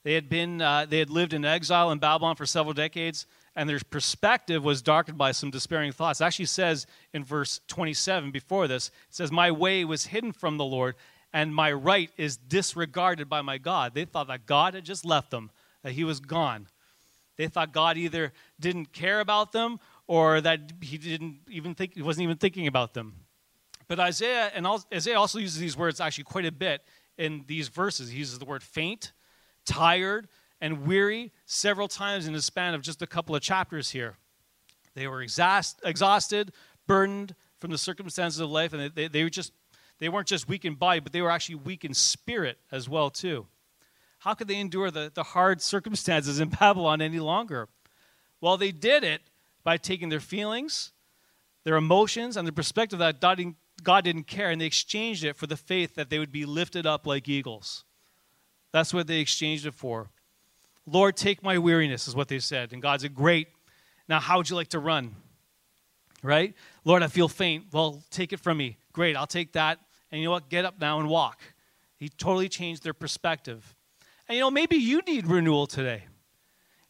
They 0.04 0.14
had 0.14 0.30
been, 0.30 0.62
uh, 0.62 0.86
they 0.88 1.00
had 1.00 1.10
lived 1.10 1.34
in 1.34 1.44
exile 1.44 1.90
in 1.90 1.98
Babylon 1.98 2.36
for 2.36 2.46
several 2.46 2.74
decades 2.74 3.26
and 3.58 3.68
their 3.68 3.80
perspective 3.90 4.64
was 4.64 4.84
darkened 4.84 5.18
by 5.18 5.32
some 5.32 5.50
despairing 5.50 5.92
thoughts. 5.92 6.22
It 6.22 6.26
actually 6.26 6.46
says 6.46 6.86
in 7.12 7.24
verse 7.24 7.60
27 7.68 8.30
before 8.30 8.68
this, 8.68 8.90
it 8.90 9.16
says, 9.16 9.32
My 9.32 9.50
way 9.50 9.84
was 9.84 10.06
hidden 10.06 10.32
from 10.32 10.58
the 10.58 10.64
Lord, 10.64 10.96
and 11.38 11.54
my 11.54 11.72
right 11.72 12.10
is 12.18 12.36
disregarded 12.36 13.30
by 13.30 13.44
my 13.44 13.60
God. 13.60 13.94
They 13.94 14.06
thought 14.06 14.28
that 14.28 14.48
God 14.48 14.74
had 14.74 14.84
just 14.84 15.06
left 15.06 15.30
them, 15.30 15.52
that 15.84 15.92
he 15.92 16.04
was 16.04 16.20
gone. 16.20 16.66
They 17.36 17.48
thought 17.48 17.72
God 17.72 17.96
either 17.96 18.34
didn't 18.60 18.92
care 18.92 19.20
about 19.20 19.52
them 19.52 19.80
or 20.08 20.42
that 20.42 20.74
he 20.82 20.98
didn't 20.98 21.42
even 21.48 21.76
think 21.76 21.94
he 21.94 22.02
wasn't 22.02 22.24
even 22.24 22.38
thinking 22.38 22.66
about 22.66 22.96
them. 22.96 23.14
But 23.88 24.00
Isaiah 24.00 24.52
and 24.56 24.66
Isaiah 24.92 25.20
also 25.20 25.38
uses 25.38 25.60
these 25.60 25.78
words 25.78 26.02
actually 26.02 26.24
quite 26.24 26.46
a 26.48 26.52
bit 26.52 26.82
in 27.20 27.44
these 27.46 27.68
verses. 27.68 28.10
He 28.10 28.18
uses 28.18 28.40
the 28.40 28.46
word 28.46 28.64
faint, 28.64 29.12
tired, 29.64 30.28
and 30.60 30.88
weary 30.88 31.32
several 31.46 31.88
times 31.88 32.26
in 32.26 32.34
the 32.34 32.42
span 32.42 32.74
of 32.74 32.82
just 32.82 33.04
a 33.04 33.08
couple 33.08 33.36
of 33.36 33.44
chapters 33.44 33.92
here. 33.92 34.18
They 34.96 35.06
were 35.06 35.22
exhaust, 35.22 35.82
exhausted, 35.86 36.52
burdened 36.88 37.36
from 37.60 37.70
the 37.70 37.78
circumstances 37.78 38.40
of 38.40 38.50
life, 38.50 38.74
and 38.74 38.82
they, 38.82 38.90
they, 38.90 39.08
they, 39.08 39.24
were 39.24 39.30
just 39.30 39.52
they 40.00 40.10
weren't 40.10 40.28
just 40.28 40.48
weak 40.48 40.66
in 40.66 40.76
body, 40.76 41.00
but 41.00 41.12
they 41.12 41.22
were 41.22 41.32
actually 41.32 41.56
weak 41.56 41.84
in 41.84 41.94
spirit 41.94 42.60
as 42.72 42.88
well 42.88 43.10
too. 43.10 43.48
How 44.20 44.34
could 44.34 44.48
they 44.48 44.60
endure 44.60 44.92
the, 44.92 45.12
the 45.14 45.24
hard 45.24 45.62
circumstances 45.62 46.40
in 46.40 46.50
Babylon 46.60 47.02
any 47.02 47.20
longer? 47.20 47.68
Well, 48.42 48.58
they 48.58 48.72
did 48.72 49.04
it 49.04 49.22
by 49.64 49.78
taking 49.78 50.10
their 50.10 50.20
feelings, 50.20 50.92
their 51.64 51.76
emotions, 51.76 52.38
and 52.38 52.48
the 52.48 52.52
perspective 52.52 53.00
that 53.00 53.20
God 53.20 54.04
didn't 54.04 54.28
care, 54.28 54.50
and 54.50 54.62
they 54.62 54.66
exchanged 54.66 55.24
it 55.24 55.36
for 55.36 55.48
the 55.48 55.58
faith 55.58 55.96
that 55.96 56.10
they 56.10 56.20
would 56.20 56.32
be 56.32 56.46
lifted 56.46 56.86
up 56.86 57.08
like 57.08 57.28
eagles. 57.28 57.84
That's 58.72 58.94
what 58.94 59.08
they 59.08 59.20
exchanged 59.20 59.66
it 59.66 59.74
for. 59.74 60.10
Lord, 60.86 61.18
take 61.18 61.44
my 61.44 61.58
weariness, 61.58 62.08
is 62.08 62.16
what 62.16 62.28
they 62.28 62.40
said. 62.40 62.72
And 62.72 62.82
God 62.82 63.02
said, 63.02 63.14
Great. 63.14 63.50
Now, 64.08 64.22
how 64.22 64.38
would 64.38 64.50
you 64.50 64.56
like 64.56 64.70
to 64.70 64.80
run? 64.80 65.16
Right? 66.24 66.54
Lord, 66.86 67.04
I 67.04 67.08
feel 67.08 67.28
faint. 67.28 67.66
Well, 67.74 68.04
take 68.10 68.32
it 68.32 68.40
from 68.40 68.58
me. 68.58 68.78
Great, 68.94 69.18
I'll 69.18 69.28
take 69.28 69.54
that. 69.54 69.80
And 70.12 70.22
you 70.22 70.28
know 70.28 70.32
what? 70.32 70.50
Get 70.50 70.66
up 70.66 70.80
now 70.80 71.00
and 71.00 71.10
walk. 71.10 71.42
He 71.98 72.10
totally 72.10 72.50
changed 72.50 72.84
their 72.84 72.94
perspective. 72.94 73.76
And 74.28 74.36
you 74.36 74.42
know, 74.42 74.52
maybe 74.52 74.76
you 74.76 75.02
need 75.02 75.28
renewal 75.28 75.68
today. 75.68 76.04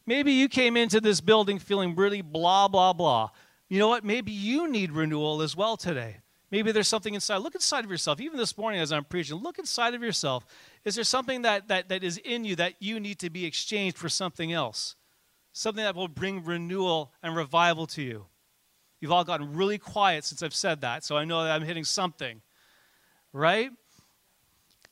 Maybe 0.06 0.32
you 0.32 0.48
came 0.48 0.76
into 0.76 1.00
this 1.00 1.20
building 1.20 1.58
feeling 1.58 1.94
really 1.94 2.22
blah, 2.22 2.68
blah, 2.68 2.92
blah. 2.92 3.30
You 3.68 3.78
know 3.78 3.88
what? 3.88 4.04
Maybe 4.04 4.32
you 4.32 4.70
need 4.70 4.92
renewal 4.92 5.42
as 5.42 5.54
well 5.54 5.76
today. 5.76 6.16
Maybe 6.50 6.72
there's 6.72 6.88
something 6.88 7.12
inside. 7.12 7.38
Look 7.38 7.54
inside 7.54 7.84
of 7.84 7.90
yourself. 7.90 8.20
Even 8.20 8.38
this 8.38 8.56
morning 8.56 8.80
as 8.80 8.90
I'm 8.90 9.04
preaching, 9.04 9.36
look 9.36 9.58
inside 9.58 9.92
of 9.92 10.02
yourself. 10.02 10.46
Is 10.84 10.94
there 10.94 11.04
something 11.04 11.42
that, 11.42 11.68
that, 11.68 11.90
that 11.90 12.02
is 12.02 12.16
in 12.18 12.44
you 12.44 12.56
that 12.56 12.74
you 12.78 12.98
need 12.98 13.18
to 13.18 13.28
be 13.28 13.44
exchanged 13.44 13.98
for 13.98 14.08
something 14.08 14.52
else? 14.52 14.96
Something 15.52 15.84
that 15.84 15.94
will 15.94 16.08
bring 16.08 16.44
renewal 16.44 17.12
and 17.22 17.36
revival 17.36 17.86
to 17.88 18.02
you. 18.02 18.26
You've 19.00 19.12
all 19.12 19.24
gotten 19.24 19.52
really 19.54 19.78
quiet 19.78 20.24
since 20.24 20.42
I've 20.42 20.54
said 20.54 20.80
that, 20.80 21.04
so 21.04 21.16
I 21.16 21.24
know 21.24 21.44
that 21.44 21.52
I'm 21.52 21.66
hitting 21.66 21.84
something. 21.84 22.40
Right? 23.32 23.70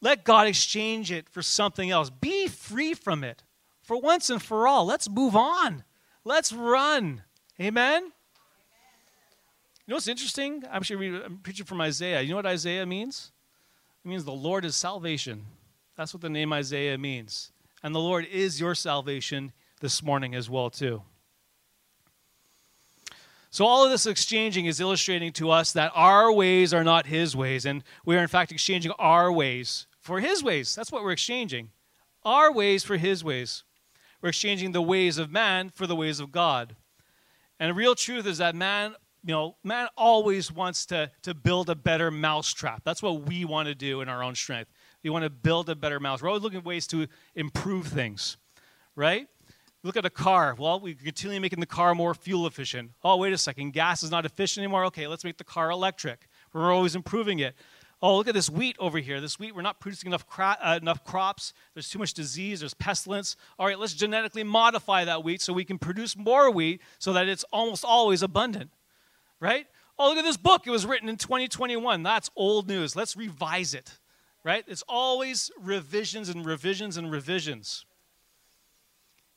Let 0.00 0.24
God 0.24 0.46
exchange 0.46 1.10
it 1.10 1.28
for 1.28 1.42
something 1.42 1.90
else. 1.90 2.10
Be 2.10 2.48
free 2.48 2.94
from 2.94 3.24
it 3.24 3.42
for 3.82 4.00
once 4.00 4.30
and 4.30 4.42
for 4.42 4.68
all. 4.68 4.84
Let's 4.84 5.08
move 5.08 5.34
on. 5.34 5.84
Let's 6.24 6.52
run. 6.52 7.22
Amen? 7.60 8.04
You 8.04 9.92
know 9.92 9.96
what's 9.96 10.08
interesting? 10.08 10.64
I'm, 10.68 10.78
actually, 10.78 11.22
I'm 11.22 11.38
preaching 11.38 11.64
from 11.64 11.80
Isaiah. 11.80 12.20
You 12.20 12.30
know 12.30 12.36
what 12.36 12.46
Isaiah 12.46 12.84
means? 12.84 13.30
It 14.04 14.08
means 14.08 14.24
the 14.24 14.32
Lord 14.32 14.64
is 14.64 14.74
salvation. 14.76 15.46
That's 15.96 16.12
what 16.12 16.20
the 16.20 16.28
name 16.28 16.52
Isaiah 16.52 16.98
means. 16.98 17.52
And 17.82 17.94
the 17.94 18.00
Lord 18.00 18.26
is 18.26 18.60
your 18.60 18.74
salvation 18.74 19.52
this 19.80 20.02
morning 20.02 20.34
as 20.34 20.50
well, 20.50 20.70
too. 20.70 21.02
So, 23.56 23.64
all 23.64 23.82
of 23.82 23.90
this 23.90 24.04
exchanging 24.04 24.66
is 24.66 24.80
illustrating 24.80 25.32
to 25.32 25.50
us 25.50 25.72
that 25.72 25.90
our 25.94 26.30
ways 26.30 26.74
are 26.74 26.84
not 26.84 27.06
his 27.06 27.34
ways, 27.34 27.64
and 27.64 27.82
we 28.04 28.14
are, 28.14 28.20
in 28.20 28.28
fact, 28.28 28.52
exchanging 28.52 28.92
our 28.98 29.32
ways 29.32 29.86
for 29.98 30.20
his 30.20 30.44
ways. 30.44 30.74
That's 30.74 30.92
what 30.92 31.02
we're 31.02 31.12
exchanging. 31.12 31.70
Our 32.22 32.52
ways 32.52 32.84
for 32.84 32.98
his 32.98 33.24
ways. 33.24 33.64
We're 34.20 34.28
exchanging 34.28 34.72
the 34.72 34.82
ways 34.82 35.16
of 35.16 35.30
man 35.30 35.70
for 35.74 35.86
the 35.86 35.96
ways 35.96 36.20
of 36.20 36.32
God. 36.32 36.76
And 37.58 37.70
the 37.70 37.74
real 37.74 37.94
truth 37.94 38.26
is 38.26 38.36
that 38.36 38.54
man, 38.54 38.94
you 39.24 39.32
know, 39.32 39.56
man 39.64 39.88
always 39.96 40.52
wants 40.52 40.84
to, 40.86 41.10
to 41.22 41.32
build 41.32 41.70
a 41.70 41.74
better 41.74 42.10
mousetrap. 42.10 42.82
That's 42.84 43.02
what 43.02 43.22
we 43.22 43.46
want 43.46 43.68
to 43.68 43.74
do 43.74 44.02
in 44.02 44.10
our 44.10 44.22
own 44.22 44.34
strength. 44.34 44.70
We 45.02 45.08
want 45.08 45.22
to 45.22 45.30
build 45.30 45.70
a 45.70 45.74
better 45.74 45.98
mouse. 45.98 46.20
We're 46.20 46.28
always 46.28 46.42
looking 46.42 46.58
at 46.58 46.66
ways 46.66 46.86
to 46.88 47.06
improve 47.34 47.86
things, 47.86 48.36
right? 48.94 49.28
Look 49.86 49.96
at 49.96 50.04
a 50.04 50.10
car. 50.10 50.56
Well, 50.58 50.80
we're 50.80 50.96
continually 50.96 51.38
making 51.38 51.60
the 51.60 51.66
car 51.66 51.94
more 51.94 52.12
fuel 52.12 52.48
efficient. 52.48 52.90
Oh, 53.04 53.18
wait 53.18 53.32
a 53.32 53.38
second. 53.38 53.72
Gas 53.72 54.02
is 54.02 54.10
not 54.10 54.26
efficient 54.26 54.64
anymore. 54.64 54.84
Okay, 54.86 55.06
let's 55.06 55.22
make 55.22 55.38
the 55.38 55.44
car 55.44 55.70
electric. 55.70 56.26
We're 56.52 56.72
always 56.72 56.96
improving 56.96 57.38
it. 57.38 57.54
Oh, 58.02 58.16
look 58.16 58.26
at 58.26 58.34
this 58.34 58.50
wheat 58.50 58.74
over 58.80 58.98
here. 58.98 59.20
This 59.20 59.38
wheat, 59.38 59.54
we're 59.54 59.62
not 59.62 59.78
producing 59.78 60.08
enough, 60.08 60.26
cra- 60.26 60.58
uh, 60.60 60.80
enough 60.82 61.04
crops. 61.04 61.54
There's 61.72 61.88
too 61.88 62.00
much 62.00 62.14
disease. 62.14 62.58
There's 62.60 62.74
pestilence. 62.74 63.36
All 63.60 63.66
right, 63.66 63.78
let's 63.78 63.94
genetically 63.94 64.42
modify 64.42 65.04
that 65.04 65.22
wheat 65.22 65.40
so 65.40 65.52
we 65.52 65.64
can 65.64 65.78
produce 65.78 66.16
more 66.16 66.50
wheat 66.50 66.80
so 66.98 67.12
that 67.12 67.28
it's 67.28 67.44
almost 67.52 67.84
always 67.84 68.22
abundant. 68.24 68.70
Right? 69.38 69.68
Oh, 70.00 70.08
look 70.08 70.18
at 70.18 70.24
this 70.24 70.36
book. 70.36 70.66
It 70.66 70.70
was 70.70 70.84
written 70.84 71.08
in 71.08 71.16
2021. 71.16 72.02
That's 72.02 72.28
old 72.34 72.66
news. 72.66 72.96
Let's 72.96 73.16
revise 73.16 73.72
it. 73.72 74.00
Right? 74.42 74.64
It's 74.66 74.82
always 74.88 75.52
revisions 75.62 76.28
and 76.28 76.44
revisions 76.44 76.96
and 76.96 77.08
revisions. 77.08 77.86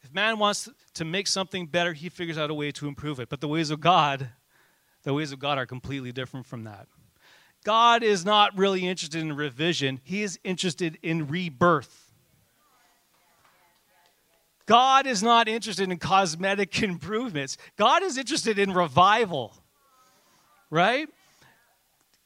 If 0.04 0.14
man 0.14 0.40
wants 0.40 0.70
to 0.94 1.06
make 1.06 1.28
something 1.28 1.68
better, 1.68 1.94
he 1.94 2.10
figures 2.10 2.38
out 2.38 2.50
a 2.50 2.54
way 2.54 2.72
to 2.72 2.88
improve 2.88 3.20
it. 3.20 3.30
But 3.30 3.42
the 3.42 3.48
ways 3.48 3.70
of 3.70 3.82
God, 3.82 4.30
the 5.04 5.14
ways 5.14 5.32
of 5.32 5.40
God 5.40 5.58
are 5.58 5.66
completely 5.66 6.12
different 6.12 6.46
from 6.46 6.64
that. 6.64 6.88
God 7.64 8.04
is 8.04 8.26
not 8.26 8.58
really 8.58 8.88
interested 8.88 9.22
in 9.22 9.36
revision, 9.36 10.00
he 10.04 10.24
is 10.24 10.40
interested 10.44 10.98
in 11.04 11.28
rebirth. 11.28 12.06
God 14.66 15.08
is 15.08 15.24
not 15.24 15.48
interested 15.48 15.90
in 15.90 15.98
cosmetic 15.98 16.84
improvements. 16.84 17.58
God 17.76 18.04
is 18.04 18.18
interested 18.18 18.60
in 18.60 18.72
revival. 18.72 19.56
Right? 20.70 21.10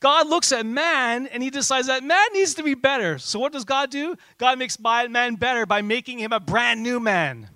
God 0.02 0.28
looks 0.28 0.52
at 0.52 0.66
man 0.66 1.28
and 1.28 1.42
he 1.42 1.50
decides 1.50 1.88
that 1.88 2.04
man 2.04 2.28
needs 2.34 2.56
to 2.56 2.64
be 2.64 2.74
better. 2.74 3.18
So 3.18 3.40
what 3.40 3.54
does 3.54 3.64
God 3.64 3.90
do? 3.90 4.18
God 4.38 4.60
makes 4.60 4.78
man 4.78 5.36
better 5.36 5.66
by 5.66 5.82
making 5.82 6.20
him 6.20 6.34
a 6.34 6.42
brand 6.42 6.84
new 6.84 7.00
man. 7.00 7.48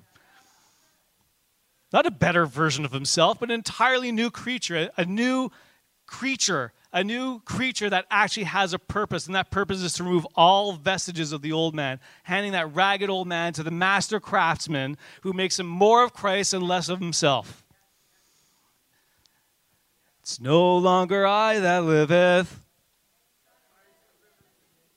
Not 1.98 2.06
a 2.06 2.12
better 2.12 2.46
version 2.46 2.86
of 2.86 2.92
himself, 2.92 3.40
but 3.40 3.50
an 3.50 3.56
entirely 3.56 4.12
new 4.12 4.30
creature, 4.30 4.92
a 4.98 5.04
new 5.04 5.50
creature, 6.06 6.72
a 6.94 7.04
new 7.04 7.40
creature 7.40 7.90
that 7.90 8.06
actually 8.12 8.44
has 8.44 8.72
a 8.72 8.78
purpose, 8.78 9.26
and 9.26 9.34
that 9.34 9.50
purpose 9.50 9.82
is 9.82 9.94
to 9.94 10.04
remove 10.04 10.28
all 10.36 10.74
vestiges 10.74 11.32
of 11.32 11.42
the 11.42 11.52
old 11.52 11.74
man, 11.74 12.00
handing 12.22 12.52
that 12.52 12.72
ragged 12.76 13.10
old 13.10 13.28
man 13.28 13.52
to 13.54 13.64
the 13.64 13.72
master 13.72 14.20
craftsman 14.20 14.96
who 15.22 15.34
makes 15.34 15.60
him 15.60 15.66
more 15.66 16.04
of 16.04 16.14
Christ 16.14 16.54
and 16.54 16.68
less 16.68 16.88
of 16.88 17.00
himself. 17.00 17.66
It's 20.22 20.40
no 20.40 20.78
longer 20.78 21.26
I 21.26 21.58
that 21.58 21.84
liveth. 21.84 22.64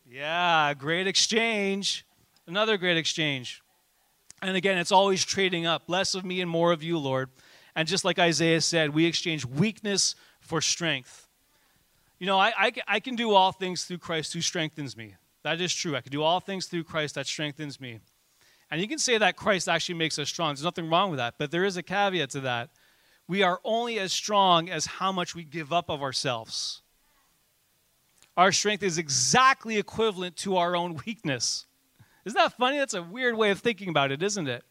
Yeah, 0.06 0.74
great 0.74 1.06
exchange. 1.06 2.04
Another 2.46 2.76
great 2.76 2.98
exchange. 2.98 3.62
And 4.42 4.56
again, 4.56 4.78
it's 4.78 4.92
always 4.92 5.24
trading 5.24 5.66
up 5.66 5.84
less 5.88 6.14
of 6.14 6.24
me 6.24 6.40
and 6.40 6.50
more 6.50 6.72
of 6.72 6.82
you, 6.82 6.98
Lord. 6.98 7.30
And 7.76 7.86
just 7.86 8.04
like 8.04 8.18
Isaiah 8.18 8.60
said, 8.60 8.94
we 8.94 9.04
exchange 9.04 9.44
weakness 9.44 10.14
for 10.40 10.60
strength. 10.60 11.28
You 12.18 12.26
know, 12.26 12.38
I, 12.38 12.52
I, 12.56 12.72
I, 12.88 13.00
can 13.00 13.16
do 13.16 13.32
all 13.32 13.52
things 13.52 13.84
through 13.84 13.98
Christ 13.98 14.32
who 14.32 14.40
strengthens 14.40 14.96
me. 14.96 15.14
That 15.42 15.60
is 15.60 15.74
true. 15.74 15.96
I 15.96 16.00
can 16.00 16.12
do 16.12 16.22
all 16.22 16.40
things 16.40 16.66
through 16.66 16.84
Christ 16.84 17.14
that 17.14 17.26
strengthens 17.26 17.80
me. 17.80 18.00
And 18.70 18.80
you 18.80 18.88
can 18.88 18.98
say 18.98 19.18
that 19.18 19.36
Christ 19.36 19.68
actually 19.68 19.96
makes 19.96 20.18
us 20.18 20.28
strong. 20.28 20.50
There's 20.50 20.64
nothing 20.64 20.90
wrong 20.90 21.10
with 21.10 21.18
that. 21.18 21.34
But 21.38 21.50
there 21.50 21.64
is 21.64 21.76
a 21.76 21.82
caveat 21.82 22.30
to 22.30 22.40
that. 22.40 22.70
We 23.26 23.42
are 23.42 23.60
only 23.64 23.98
as 23.98 24.12
strong 24.12 24.68
as 24.68 24.86
how 24.86 25.12
much 25.12 25.34
we 25.34 25.44
give 25.44 25.72
up 25.72 25.88
of 25.88 26.02
ourselves. 26.02 26.82
Our 28.36 28.52
strength 28.52 28.82
is 28.82 28.98
exactly 28.98 29.78
equivalent 29.78 30.36
to 30.38 30.56
our 30.56 30.76
own 30.76 31.00
weakness. 31.06 31.66
Isn't 32.24 32.36
that 32.36 32.56
funny? 32.56 32.78
That's 32.78 32.94
a 32.94 33.02
weird 33.02 33.36
way 33.36 33.50
of 33.50 33.60
thinking 33.60 33.88
about 33.88 34.12
it, 34.12 34.22
isn't 34.22 34.48
it? 34.48 34.64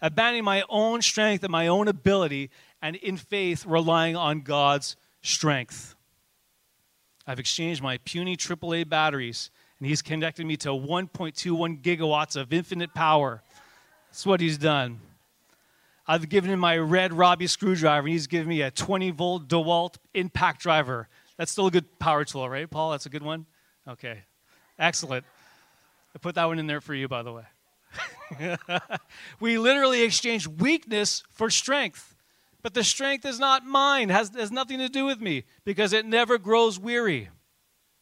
Abandoning 0.00 0.44
my 0.44 0.64
own 0.68 1.02
strength 1.02 1.44
and 1.44 1.52
my 1.52 1.66
own 1.66 1.88
ability, 1.88 2.50
and 2.82 2.96
in 2.96 3.16
faith, 3.16 3.64
relying 3.64 4.16
on 4.16 4.40
God's 4.40 4.96
strength. 5.22 5.94
I've 7.26 7.38
exchanged 7.38 7.82
my 7.82 7.98
puny 7.98 8.36
AAA 8.36 8.88
batteries, 8.88 9.50
and 9.78 9.88
He's 9.88 10.02
connected 10.02 10.46
me 10.46 10.56
to 10.58 10.70
1.21 10.70 11.80
gigawatts 11.80 12.36
of 12.36 12.52
infinite 12.52 12.92
power. 12.94 13.42
That's 14.10 14.26
what 14.26 14.40
He's 14.40 14.58
done. 14.58 15.00
I've 16.06 16.28
given 16.28 16.50
him 16.50 16.60
my 16.60 16.76
red 16.76 17.12
Robbie 17.14 17.46
screwdriver, 17.46 18.06
and 18.06 18.12
he's 18.12 18.26
given 18.26 18.48
me 18.48 18.60
a 18.60 18.70
20 18.70 19.10
volt 19.12 19.48
DeWalt 19.48 19.96
impact 20.12 20.60
driver. 20.60 21.08
That's 21.38 21.50
still 21.50 21.66
a 21.66 21.70
good 21.70 21.98
power 21.98 22.24
tool, 22.24 22.48
right, 22.48 22.68
Paul? 22.68 22.90
That's 22.90 23.06
a 23.06 23.08
good 23.08 23.22
one? 23.22 23.46
Okay. 23.88 24.22
Excellent. 24.78 25.24
I 26.14 26.18
put 26.18 26.34
that 26.36 26.44
one 26.44 26.58
in 26.58 26.66
there 26.66 26.80
for 26.80 26.94
you, 26.94 27.08
by 27.08 27.22
the 27.22 27.32
way. 27.32 27.44
we 29.40 29.58
literally 29.58 30.02
exchange 30.02 30.46
weakness 30.46 31.22
for 31.30 31.50
strength. 31.50 32.14
But 32.62 32.72
the 32.72 32.84
strength 32.84 33.26
is 33.26 33.38
not 33.38 33.66
mine, 33.66 34.08
has, 34.08 34.30
has 34.34 34.50
nothing 34.50 34.78
to 34.78 34.88
do 34.88 35.04
with 35.04 35.20
me 35.20 35.44
because 35.64 35.92
it 35.92 36.06
never 36.06 36.38
grows 36.38 36.78
weary. 36.78 37.28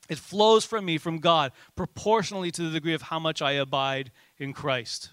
It 0.09 0.19
flows 0.19 0.65
from 0.65 0.85
me, 0.85 0.99
from 0.99 1.19
God, 1.19 1.53
proportionally 1.75 2.51
to 2.53 2.63
the 2.63 2.71
degree 2.71 2.95
of 2.95 3.03
how 3.03 3.19
much 3.19 3.43
I 3.43 3.53
abide 3.53 4.13
in 4.39 4.53
Christ. 4.53 5.11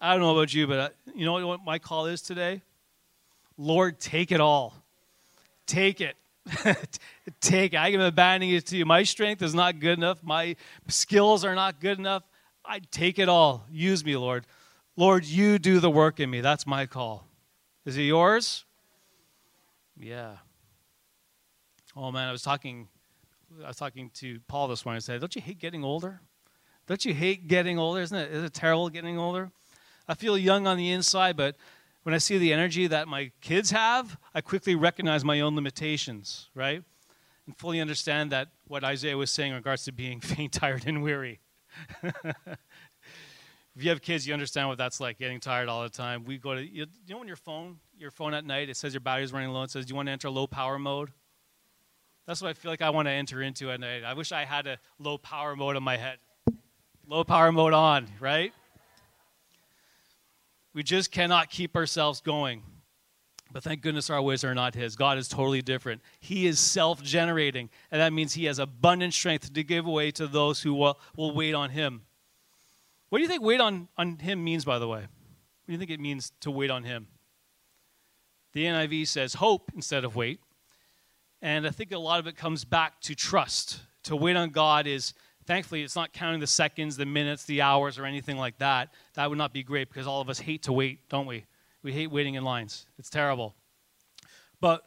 I 0.00 0.12
don't 0.12 0.20
know 0.20 0.36
about 0.36 0.52
you, 0.52 0.66
but 0.66 0.78
uh, 0.78 0.88
you 1.14 1.24
know 1.24 1.46
what 1.46 1.64
my 1.64 1.78
call 1.78 2.06
is 2.06 2.20
today? 2.20 2.62
Lord, 3.56 3.98
take 3.98 4.30
it 4.30 4.40
all. 4.40 4.74
Take 5.66 6.00
it. 6.00 6.16
take. 7.40 7.74
I 7.74 7.88
am 7.88 8.00
abandoning 8.00 8.54
it 8.54 8.66
to 8.66 8.76
you. 8.76 8.84
My 8.84 9.02
strength 9.02 9.42
is 9.42 9.54
not 9.54 9.80
good 9.80 9.98
enough. 9.98 10.22
My 10.22 10.56
skills 10.88 11.44
are 11.44 11.54
not 11.54 11.80
good 11.80 11.98
enough. 11.98 12.22
I 12.64 12.80
take 12.90 13.18
it 13.18 13.28
all. 13.28 13.66
Use 13.70 14.04
me, 14.04 14.16
Lord. 14.16 14.46
Lord, 14.96 15.24
you 15.24 15.58
do 15.58 15.80
the 15.80 15.90
work 15.90 16.20
in 16.20 16.30
me. 16.30 16.40
That's 16.40 16.66
my 16.66 16.86
call. 16.86 17.26
Is 17.84 17.96
it 17.96 18.02
yours? 18.02 18.64
Yeah. 19.98 20.36
Oh 21.96 22.10
man, 22.10 22.28
I 22.28 22.32
was 22.32 22.42
talking 22.42 22.88
I 23.64 23.68
was 23.68 23.76
talking 23.76 24.10
to 24.14 24.40
Paul 24.48 24.68
this 24.68 24.84
morning. 24.84 24.96
I 24.96 25.00
said, 25.00 25.20
"Don't 25.20 25.34
you 25.34 25.42
hate 25.42 25.58
getting 25.58 25.84
older? 25.84 26.20
Don't 26.86 27.04
you 27.04 27.14
hate 27.14 27.48
getting 27.48 27.78
older? 27.78 28.00
Isn't 28.00 28.16
it? 28.16 28.30
Is 28.30 28.44
it 28.44 28.54
terrible 28.54 28.88
getting 28.88 29.18
older? 29.18 29.50
I 30.08 30.14
feel 30.14 30.36
young 30.38 30.66
on 30.66 30.76
the 30.76 30.90
inside, 30.90 31.36
but 31.36 31.56
when 32.06 32.14
I 32.14 32.18
see 32.18 32.38
the 32.38 32.52
energy 32.52 32.86
that 32.86 33.08
my 33.08 33.32
kids 33.40 33.72
have, 33.72 34.16
I 34.32 34.40
quickly 34.40 34.76
recognize 34.76 35.24
my 35.24 35.40
own 35.40 35.56
limitations, 35.56 36.50
right? 36.54 36.80
And 37.46 37.58
fully 37.58 37.80
understand 37.80 38.30
that 38.30 38.46
what 38.68 38.84
Isaiah 38.84 39.16
was 39.16 39.28
saying 39.28 39.50
in 39.50 39.56
regards 39.56 39.82
to 39.86 39.92
being 39.92 40.20
faint, 40.34 40.52
tired, 40.52 40.86
and 40.86 41.02
weary. 41.02 41.40
if 42.04 42.14
you 43.74 43.90
have 43.90 44.02
kids, 44.02 44.24
you 44.24 44.32
understand 44.34 44.68
what 44.68 44.78
that's 44.78 45.00
like, 45.00 45.18
getting 45.18 45.40
tired 45.40 45.68
all 45.68 45.82
the 45.82 45.88
time. 45.88 46.22
We 46.22 46.38
go 46.38 46.54
to, 46.54 46.64
you 46.64 46.86
know, 47.08 47.18
when 47.18 47.26
your 47.26 47.36
phone, 47.36 47.78
your 47.98 48.12
phone 48.12 48.34
at 48.34 48.44
night, 48.44 48.68
it 48.68 48.76
says 48.76 48.94
your 48.94 49.00
battery's 49.00 49.32
running 49.32 49.50
low. 49.50 49.64
It 49.64 49.72
says, 49.72 49.84
"Do 49.84 49.90
you 49.90 49.96
want 49.96 50.06
to 50.06 50.12
enter 50.12 50.30
low 50.30 50.46
power 50.46 50.78
mode?" 50.78 51.10
That's 52.24 52.40
what 52.40 52.50
I 52.50 52.52
feel 52.52 52.70
like 52.70 52.82
I 52.82 52.90
want 52.90 53.08
to 53.08 53.12
enter 53.12 53.42
into 53.42 53.68
at 53.72 53.80
night. 53.80 54.04
I 54.04 54.14
wish 54.14 54.30
I 54.30 54.44
had 54.44 54.68
a 54.68 54.78
low 55.00 55.18
power 55.18 55.56
mode 55.56 55.74
on 55.74 55.82
my 55.82 55.96
head. 55.96 56.18
Low 57.08 57.24
power 57.24 57.50
mode 57.50 57.72
on, 57.72 58.06
right? 58.20 58.52
We 60.76 60.82
just 60.82 61.10
cannot 61.10 61.48
keep 61.48 61.74
ourselves 61.74 62.20
going. 62.20 62.62
But 63.50 63.62
thank 63.62 63.80
goodness 63.80 64.10
our 64.10 64.20
ways 64.20 64.44
are 64.44 64.54
not 64.54 64.74
His. 64.74 64.94
God 64.94 65.16
is 65.16 65.26
totally 65.26 65.62
different. 65.62 66.02
He 66.20 66.46
is 66.46 66.60
self 66.60 67.02
generating, 67.02 67.70
and 67.90 68.02
that 68.02 68.12
means 68.12 68.34
He 68.34 68.44
has 68.44 68.58
abundant 68.58 69.14
strength 69.14 69.54
to 69.54 69.64
give 69.64 69.86
away 69.86 70.10
to 70.10 70.26
those 70.26 70.60
who 70.60 70.74
will, 70.74 71.00
will 71.16 71.34
wait 71.34 71.54
on 71.54 71.70
Him. 71.70 72.02
What 73.08 73.20
do 73.20 73.22
you 73.22 73.28
think 73.28 73.42
wait 73.42 73.58
on, 73.58 73.88
on 73.96 74.18
Him 74.18 74.44
means, 74.44 74.66
by 74.66 74.78
the 74.78 74.86
way? 74.86 75.00
What 75.00 75.08
do 75.66 75.72
you 75.72 75.78
think 75.78 75.90
it 75.90 75.98
means 75.98 76.32
to 76.40 76.50
wait 76.50 76.70
on 76.70 76.84
Him? 76.84 77.06
The 78.52 78.66
NIV 78.66 79.08
says 79.08 79.32
hope 79.32 79.72
instead 79.74 80.04
of 80.04 80.14
wait. 80.14 80.40
And 81.40 81.66
I 81.66 81.70
think 81.70 81.90
a 81.90 81.98
lot 81.98 82.20
of 82.20 82.26
it 82.26 82.36
comes 82.36 82.66
back 82.66 83.00
to 83.02 83.14
trust. 83.14 83.80
To 84.02 84.14
wait 84.14 84.36
on 84.36 84.50
God 84.50 84.86
is, 84.86 85.14
thankfully, 85.46 85.82
it's 85.82 85.96
not 85.96 86.12
counting 86.12 86.40
the 86.40 86.46
seconds, 86.46 86.96
the 86.96 87.06
minutes, 87.06 87.44
the 87.44 87.62
hours, 87.62 87.98
or 87.98 88.04
anything 88.04 88.36
like 88.36 88.58
that. 88.58 88.92
That 89.14 89.28
would 89.28 89.38
not 89.38 89.52
be 89.52 89.62
great 89.62 89.88
because 89.88 90.06
all 90.06 90.20
of 90.20 90.28
us 90.28 90.38
hate 90.38 90.64
to 90.64 90.72
wait, 90.72 91.08
don't 91.08 91.26
we? 91.26 91.44
We 91.82 91.92
hate 91.92 92.10
waiting 92.10 92.34
in 92.34 92.44
lines. 92.44 92.86
It's 92.98 93.10
terrible. 93.10 93.54
But 94.60 94.82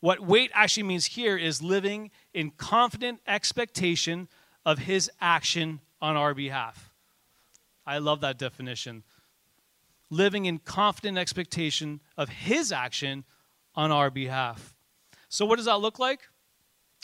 what 0.00 0.20
wait 0.20 0.50
actually 0.54 0.84
means 0.84 1.06
here 1.06 1.36
is 1.36 1.62
living 1.62 2.10
in 2.34 2.50
confident 2.50 3.20
expectation 3.26 4.28
of 4.64 4.78
His 4.80 5.10
action 5.20 5.80
on 6.00 6.16
our 6.16 6.34
behalf. 6.34 6.90
I 7.86 7.98
love 7.98 8.20
that 8.22 8.38
definition. 8.38 9.04
Living 10.08 10.46
in 10.46 10.58
confident 10.58 11.18
expectation 11.18 12.00
of 12.16 12.28
His 12.28 12.72
action 12.72 13.24
on 13.74 13.92
our 13.92 14.10
behalf. 14.10 14.74
So, 15.28 15.46
what 15.46 15.56
does 15.56 15.66
that 15.66 15.80
look 15.80 15.98
like? 15.98 16.29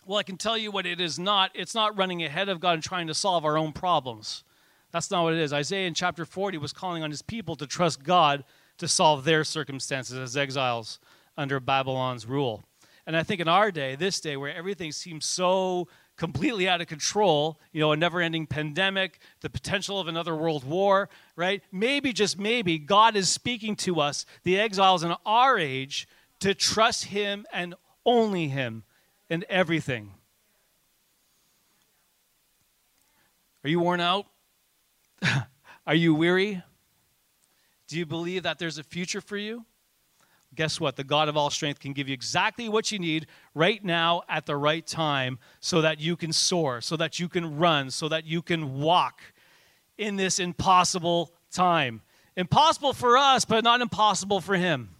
Well, 0.06 0.18
I 0.18 0.22
can 0.22 0.36
tell 0.36 0.56
you 0.56 0.70
what 0.70 0.86
it 0.86 1.00
is 1.00 1.18
not. 1.18 1.50
It's 1.52 1.74
not 1.74 1.98
running 1.98 2.22
ahead 2.22 2.48
of 2.48 2.60
God 2.60 2.74
and 2.74 2.82
trying 2.82 3.08
to 3.08 3.14
solve 3.14 3.44
our 3.44 3.58
own 3.58 3.72
problems. 3.72 4.44
That's 4.92 5.10
not 5.10 5.24
what 5.24 5.34
it 5.34 5.40
is. 5.40 5.52
Isaiah 5.52 5.88
in 5.88 5.94
chapter 5.94 6.24
40 6.24 6.58
was 6.58 6.72
calling 6.72 7.02
on 7.02 7.10
his 7.10 7.22
people 7.22 7.56
to 7.56 7.66
trust 7.66 8.04
God 8.04 8.44
to 8.78 8.86
solve 8.86 9.24
their 9.24 9.42
circumstances 9.42 10.16
as 10.16 10.36
exiles 10.36 11.00
under 11.36 11.58
Babylon's 11.58 12.24
rule. 12.24 12.62
And 13.04 13.16
I 13.16 13.24
think 13.24 13.40
in 13.40 13.48
our 13.48 13.72
day, 13.72 13.96
this 13.96 14.20
day, 14.20 14.36
where 14.36 14.54
everything 14.54 14.92
seems 14.92 15.26
so 15.26 15.88
completely 16.16 16.68
out 16.68 16.80
of 16.80 16.86
control, 16.86 17.58
you 17.72 17.80
know, 17.80 17.90
a 17.90 17.96
never 17.96 18.20
ending 18.20 18.46
pandemic, 18.46 19.18
the 19.40 19.50
potential 19.50 19.98
of 19.98 20.06
another 20.06 20.36
world 20.36 20.62
war, 20.62 21.08
right? 21.34 21.62
Maybe, 21.72 22.12
just 22.12 22.38
maybe, 22.38 22.78
God 22.78 23.16
is 23.16 23.28
speaking 23.28 23.74
to 23.76 24.00
us, 24.00 24.24
the 24.44 24.58
exiles 24.58 25.02
in 25.02 25.14
our 25.26 25.58
age, 25.58 26.06
to 26.40 26.54
trust 26.54 27.06
Him 27.06 27.44
and 27.52 27.74
only 28.04 28.46
Him 28.48 28.84
in 29.28 29.44
everything. 29.48 30.12
Are 33.64 33.68
you 33.68 33.80
worn 33.80 34.00
out? 34.00 34.26
Are 35.86 35.94
you 35.94 36.14
weary? 36.14 36.62
Do 37.88 37.98
you 37.98 38.06
believe 38.06 38.44
that 38.44 38.58
there's 38.58 38.78
a 38.78 38.84
future 38.84 39.20
for 39.20 39.36
you? 39.36 39.64
Guess 40.54 40.80
what? 40.80 40.96
The 40.96 41.04
God 41.04 41.28
of 41.28 41.36
all 41.36 41.50
strength 41.50 41.80
can 41.80 41.92
give 41.92 42.08
you 42.08 42.14
exactly 42.14 42.68
what 42.68 42.90
you 42.90 42.98
need 42.98 43.26
right 43.54 43.84
now 43.84 44.22
at 44.28 44.46
the 44.46 44.56
right 44.56 44.86
time 44.86 45.38
so 45.60 45.82
that 45.82 46.00
you 46.00 46.16
can 46.16 46.32
soar, 46.32 46.80
so 46.80 46.96
that 46.96 47.20
you 47.20 47.28
can 47.28 47.58
run, 47.58 47.90
so 47.90 48.08
that 48.08 48.24
you 48.24 48.40
can 48.40 48.80
walk 48.80 49.20
in 49.98 50.16
this 50.16 50.38
impossible 50.38 51.32
time. 51.50 52.02
Impossible 52.36 52.92
for 52.92 53.16
us, 53.18 53.44
but 53.44 53.64
not 53.64 53.80
impossible 53.80 54.40
for 54.40 54.56
Him. 54.56 54.90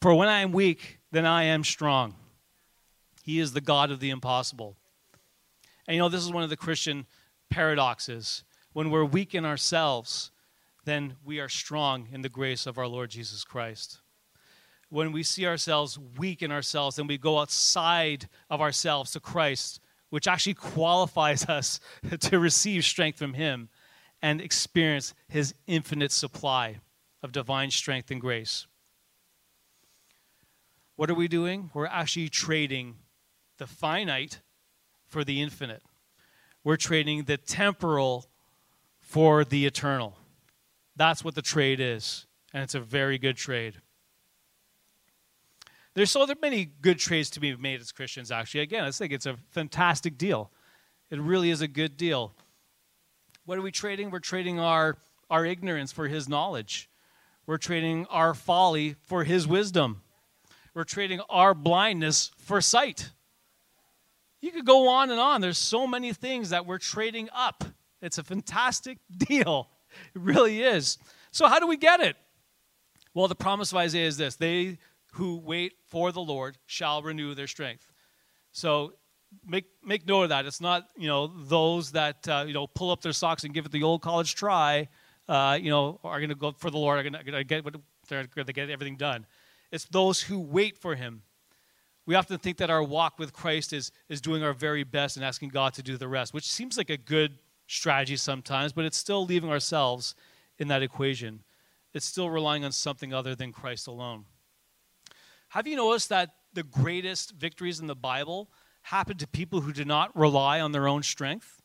For 0.00 0.14
when 0.14 0.28
I 0.28 0.40
am 0.40 0.52
weak, 0.52 0.98
then 1.12 1.26
I 1.26 1.44
am 1.44 1.62
strong. 1.62 2.14
He 3.22 3.38
is 3.38 3.52
the 3.52 3.60
God 3.60 3.90
of 3.90 4.00
the 4.00 4.10
impossible. 4.10 4.76
And 5.86 5.94
you 5.94 6.02
know, 6.02 6.08
this 6.08 6.22
is 6.22 6.32
one 6.32 6.42
of 6.42 6.50
the 6.50 6.56
Christian 6.56 7.06
paradoxes. 7.50 8.42
When 8.72 8.90
we're 8.90 9.04
weak 9.04 9.34
in 9.34 9.44
ourselves, 9.44 10.32
then 10.84 11.14
we 11.24 11.38
are 11.38 11.48
strong 11.48 12.08
in 12.10 12.22
the 12.22 12.28
grace 12.28 12.66
of 12.66 12.78
our 12.78 12.88
Lord 12.88 13.10
Jesus 13.10 13.44
Christ. 13.44 14.00
When 14.88 15.12
we 15.12 15.22
see 15.22 15.46
ourselves 15.46 15.98
weak 16.18 16.42
in 16.42 16.50
ourselves, 16.50 16.96
then 16.96 17.06
we 17.06 17.16
go 17.16 17.38
outside 17.38 18.28
of 18.50 18.60
ourselves 18.60 19.12
to 19.12 19.20
Christ, 19.20 19.80
which 20.10 20.26
actually 20.26 20.54
qualifies 20.54 21.44
us 21.48 21.78
to 22.20 22.38
receive 22.38 22.84
strength 22.84 23.18
from 23.18 23.34
Him 23.34 23.68
and 24.20 24.40
experience 24.40 25.14
His 25.28 25.54
infinite 25.66 26.12
supply 26.12 26.80
of 27.22 27.30
divine 27.30 27.70
strength 27.70 28.10
and 28.10 28.20
grace. 28.20 28.66
What 30.96 31.08
are 31.08 31.14
we 31.14 31.28
doing? 31.28 31.70
We're 31.72 31.86
actually 31.86 32.28
trading 32.28 32.96
the 33.62 33.68
finite 33.68 34.40
for 35.06 35.22
the 35.22 35.40
infinite. 35.40 35.84
We're 36.64 36.76
trading 36.76 37.24
the 37.24 37.36
temporal 37.36 38.26
for 38.98 39.44
the 39.44 39.66
eternal. 39.66 40.16
That's 40.96 41.24
what 41.24 41.36
the 41.36 41.42
trade 41.42 41.78
is, 41.78 42.26
and 42.52 42.64
it's 42.64 42.74
a 42.74 42.80
very 42.80 43.18
good 43.18 43.36
trade. 43.36 43.74
There's 45.94 46.10
so 46.10 46.26
there 46.26 46.34
many 46.42 46.64
good 46.64 46.98
trades 46.98 47.30
to 47.30 47.40
be 47.40 47.54
made 47.54 47.80
as 47.80 47.92
Christians, 47.92 48.32
actually. 48.32 48.62
Again, 48.62 48.82
I 48.82 48.90
think 48.90 49.12
it's 49.12 49.26
a 49.26 49.36
fantastic 49.50 50.18
deal. 50.18 50.50
It 51.08 51.20
really 51.20 51.50
is 51.50 51.60
a 51.60 51.68
good 51.68 51.96
deal. 51.96 52.34
What 53.44 53.58
are 53.58 53.62
we 53.62 53.70
trading? 53.70 54.10
We're 54.10 54.18
trading 54.18 54.58
our, 54.58 54.96
our 55.30 55.46
ignorance 55.46 55.92
for 55.92 56.08
his 56.08 56.28
knowledge. 56.28 56.90
We're 57.46 57.58
trading 57.58 58.06
our 58.10 58.34
folly 58.34 58.96
for 59.02 59.22
his 59.22 59.46
wisdom. 59.46 60.02
We're 60.74 60.82
trading 60.82 61.20
our 61.30 61.54
blindness 61.54 62.32
for 62.38 62.60
sight. 62.60 63.10
You 64.42 64.50
could 64.50 64.66
go 64.66 64.88
on 64.88 65.10
and 65.10 65.20
on. 65.20 65.40
There's 65.40 65.56
so 65.56 65.86
many 65.86 66.12
things 66.12 66.50
that 66.50 66.66
we're 66.66 66.78
trading 66.78 67.30
up. 67.32 67.64
It's 68.02 68.18
a 68.18 68.24
fantastic 68.24 68.98
deal. 69.16 69.70
It 70.14 70.20
really 70.20 70.62
is. 70.62 70.98
So, 71.30 71.46
how 71.46 71.60
do 71.60 71.66
we 71.66 71.76
get 71.76 72.00
it? 72.00 72.16
Well, 73.14 73.28
the 73.28 73.34
promise 73.34 73.72
of 73.72 73.78
Isaiah 73.78 74.06
is 74.06 74.16
this 74.16 74.36
they 74.36 74.78
who 75.12 75.38
wait 75.38 75.74
for 75.88 76.10
the 76.10 76.20
Lord 76.20 76.58
shall 76.66 77.02
renew 77.02 77.34
their 77.34 77.46
strength. 77.46 77.86
So, 78.50 78.94
make, 79.46 79.66
make 79.84 80.06
note 80.06 80.24
of 80.24 80.28
that. 80.30 80.44
It's 80.44 80.60
not, 80.60 80.88
you 80.96 81.06
know, 81.06 81.28
those 81.44 81.92
that, 81.92 82.26
uh, 82.28 82.44
you 82.46 82.52
know, 82.52 82.66
pull 82.66 82.90
up 82.90 83.00
their 83.00 83.12
socks 83.12 83.44
and 83.44 83.54
give 83.54 83.64
it 83.64 83.72
the 83.72 83.82
old 83.82 84.02
college 84.02 84.34
try, 84.34 84.88
uh, 85.28 85.58
you 85.60 85.70
know, 85.70 86.00
are 86.02 86.18
going 86.18 86.30
to 86.30 86.34
go 86.34 86.52
for 86.52 86.70
the 86.70 86.78
Lord, 86.78 86.98
are 86.98 87.08
going 87.08 87.34
to 87.34 87.44
get 87.44 87.64
what 87.64 87.76
they're 88.08 88.26
going 88.34 88.46
to 88.46 88.52
get 88.52 88.70
everything 88.70 88.96
done. 88.96 89.24
It's 89.70 89.84
those 89.84 90.20
who 90.20 90.40
wait 90.40 90.76
for 90.76 90.94
him. 90.96 91.22
We 92.04 92.14
often 92.14 92.38
think 92.38 92.56
that 92.58 92.70
our 92.70 92.82
walk 92.82 93.18
with 93.18 93.32
Christ 93.32 93.72
is, 93.72 93.92
is 94.08 94.20
doing 94.20 94.42
our 94.42 94.52
very 94.52 94.82
best 94.82 95.16
and 95.16 95.24
asking 95.24 95.50
God 95.50 95.74
to 95.74 95.82
do 95.82 95.96
the 95.96 96.08
rest, 96.08 96.34
which 96.34 96.50
seems 96.50 96.76
like 96.76 96.90
a 96.90 96.96
good 96.96 97.38
strategy 97.66 98.16
sometimes, 98.16 98.72
but 98.72 98.84
it's 98.84 98.96
still 98.96 99.24
leaving 99.24 99.50
ourselves 99.50 100.14
in 100.58 100.68
that 100.68 100.82
equation. 100.82 101.44
It's 101.94 102.06
still 102.06 102.28
relying 102.28 102.64
on 102.64 102.72
something 102.72 103.14
other 103.14 103.34
than 103.34 103.52
Christ 103.52 103.86
alone. 103.86 104.24
Have 105.48 105.66
you 105.66 105.76
noticed 105.76 106.08
that 106.08 106.34
the 106.52 106.62
greatest 106.62 107.32
victories 107.32 107.78
in 107.78 107.86
the 107.86 107.94
Bible 107.94 108.50
happen 108.82 109.16
to 109.18 109.26
people 109.26 109.60
who 109.60 109.72
do 109.72 109.84
not 109.84 110.16
rely 110.16 110.60
on 110.60 110.72
their 110.72 110.88
own 110.88 111.02
strength? 111.02 111.62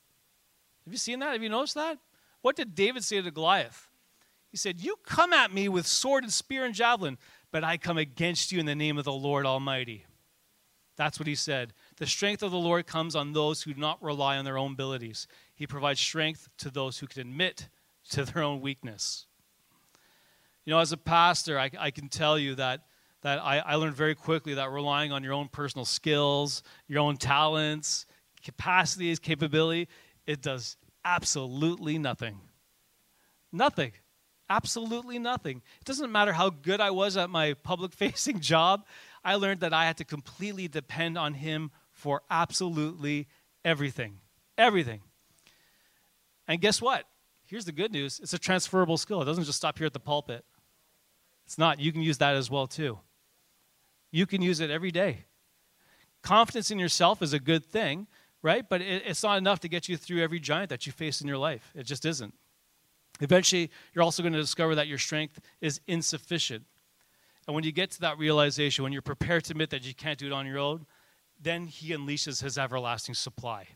Have 0.85 0.93
you 0.93 0.97
seen 0.97 1.19
that? 1.19 1.33
Have 1.33 1.43
you 1.43 1.49
noticed 1.49 1.75
that? 1.75 1.97
What 2.41 2.55
did 2.55 2.75
David 2.75 3.03
say 3.03 3.21
to 3.21 3.31
Goliath? 3.31 3.89
He 4.49 4.57
said, 4.57 4.79
You 4.79 4.95
come 5.05 5.33
at 5.33 5.53
me 5.53 5.67
with 5.67 5.87
sword 5.87 6.23
and 6.23 6.31
spear 6.31 6.63
and 6.63 6.73
javelin, 6.73 7.17
but 7.51 7.63
I 7.63 7.77
come 7.77 7.97
against 7.97 8.51
you 8.51 8.59
in 8.59 8.65
the 8.65 8.75
name 8.75 8.97
of 8.97 9.05
the 9.05 9.11
Lord 9.11 9.45
Almighty. 9.45 10.05
That's 10.97 11.19
what 11.19 11.27
he 11.27 11.35
said. 11.35 11.73
The 11.97 12.07
strength 12.07 12.43
of 12.43 12.51
the 12.51 12.57
Lord 12.57 12.87
comes 12.87 13.15
on 13.15 13.31
those 13.31 13.61
who 13.61 13.73
do 13.73 13.79
not 13.79 14.01
rely 14.03 14.37
on 14.37 14.45
their 14.45 14.57
own 14.57 14.73
abilities. 14.73 15.27
He 15.55 15.67
provides 15.67 15.99
strength 15.99 16.49
to 16.57 16.69
those 16.69 16.99
who 16.99 17.07
can 17.07 17.21
admit 17.21 17.69
to 18.09 18.25
their 18.25 18.43
own 18.43 18.61
weakness. 18.61 19.27
You 20.65 20.71
know, 20.71 20.79
as 20.79 20.91
a 20.91 20.97
pastor, 20.97 21.57
I, 21.59 21.69
I 21.79 21.91
can 21.91 22.09
tell 22.09 22.37
you 22.37 22.55
that, 22.55 22.81
that 23.21 23.39
I, 23.39 23.59
I 23.59 23.75
learned 23.75 23.95
very 23.95 24.15
quickly 24.15 24.55
that 24.55 24.71
relying 24.71 25.11
on 25.11 25.23
your 25.23 25.33
own 25.33 25.47
personal 25.49 25.85
skills, 25.85 26.63
your 26.87 26.99
own 26.99 27.17
talents, 27.17 28.05
capacities, 28.43 29.19
capability, 29.19 29.87
it 30.25 30.41
does 30.41 30.77
absolutely 31.05 31.97
nothing. 31.97 32.39
Nothing. 33.51 33.93
Absolutely 34.49 35.19
nothing. 35.19 35.61
It 35.81 35.85
doesn't 35.85 36.11
matter 36.11 36.33
how 36.33 36.49
good 36.49 36.79
I 36.79 36.91
was 36.91 37.17
at 37.17 37.29
my 37.29 37.53
public 37.53 37.93
facing 37.93 38.39
job, 38.39 38.85
I 39.23 39.35
learned 39.35 39.59
that 39.59 39.73
I 39.73 39.85
had 39.85 39.97
to 39.97 40.05
completely 40.05 40.67
depend 40.67 41.17
on 41.17 41.33
Him 41.33 41.71
for 41.91 42.21
absolutely 42.29 43.27
everything. 43.65 44.19
Everything. 44.57 45.01
And 46.47 46.61
guess 46.61 46.81
what? 46.81 47.05
Here's 47.45 47.65
the 47.65 47.71
good 47.71 47.91
news 47.91 48.19
it's 48.21 48.33
a 48.33 48.39
transferable 48.39 48.97
skill. 48.97 49.21
It 49.21 49.25
doesn't 49.25 49.45
just 49.45 49.57
stop 49.57 49.77
here 49.77 49.87
at 49.87 49.93
the 49.93 49.99
pulpit. 49.99 50.45
It's 51.45 51.57
not. 51.57 51.79
You 51.79 51.91
can 51.91 52.01
use 52.01 52.17
that 52.17 52.35
as 52.35 52.49
well, 52.49 52.67
too. 52.67 52.99
You 54.11 54.25
can 54.25 54.41
use 54.41 54.59
it 54.59 54.69
every 54.69 54.91
day. 54.91 55.25
Confidence 56.21 56.71
in 56.71 56.79
yourself 56.79 57.21
is 57.21 57.33
a 57.33 57.39
good 57.39 57.65
thing, 57.65 58.07
right? 58.41 58.67
But 58.67 58.81
it's 58.81 59.23
not 59.23 59.37
enough 59.37 59.59
to 59.61 59.69
get 59.69 59.87
you 59.87 59.97
through 59.97 60.21
every 60.21 60.39
giant 60.39 60.69
that 60.69 60.85
you 60.85 60.91
face 60.91 61.21
in 61.21 61.27
your 61.27 61.37
life. 61.37 61.71
It 61.75 61.83
just 61.83 62.05
isn't. 62.05 62.33
Eventually, 63.19 63.71
you're 63.93 64.03
also 64.03 64.23
going 64.23 64.33
to 64.33 64.39
discover 64.39 64.75
that 64.75 64.87
your 64.87 64.97
strength 64.97 65.39
is 65.61 65.81
insufficient. 65.87 66.65
And 67.47 67.55
when 67.55 67.63
you 67.63 67.71
get 67.71 67.91
to 67.91 68.01
that 68.01 68.17
realization, 68.17 68.83
when 68.83 68.93
you're 68.93 69.01
prepared 69.01 69.45
to 69.45 69.53
admit 69.53 69.69
that 69.69 69.85
you 69.85 69.93
can't 69.93 70.19
do 70.19 70.27
it 70.27 70.33
on 70.33 70.45
your 70.45 70.59
own, 70.59 70.85
then 71.39 71.67
He 71.67 71.93
unleashes 71.93 72.41
His 72.41 72.57
everlasting 72.57 73.15
supply. 73.15 73.67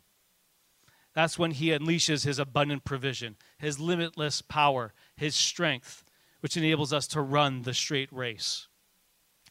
That's 1.13 1.39
when 1.39 1.51
He 1.51 1.67
unleashes 1.67 2.25
His 2.25 2.39
abundant 2.39 2.83
provision, 2.83 3.35
His 3.57 3.79
limitless 3.79 4.41
power, 4.41 4.93
His 5.15 5.35
strength, 5.35 6.03
which 6.41 6.57
enables 6.57 6.91
us 6.91 7.07
to 7.07 7.21
run 7.21 7.61
the 7.61 7.73
straight 7.73 8.11
race, 8.11 8.67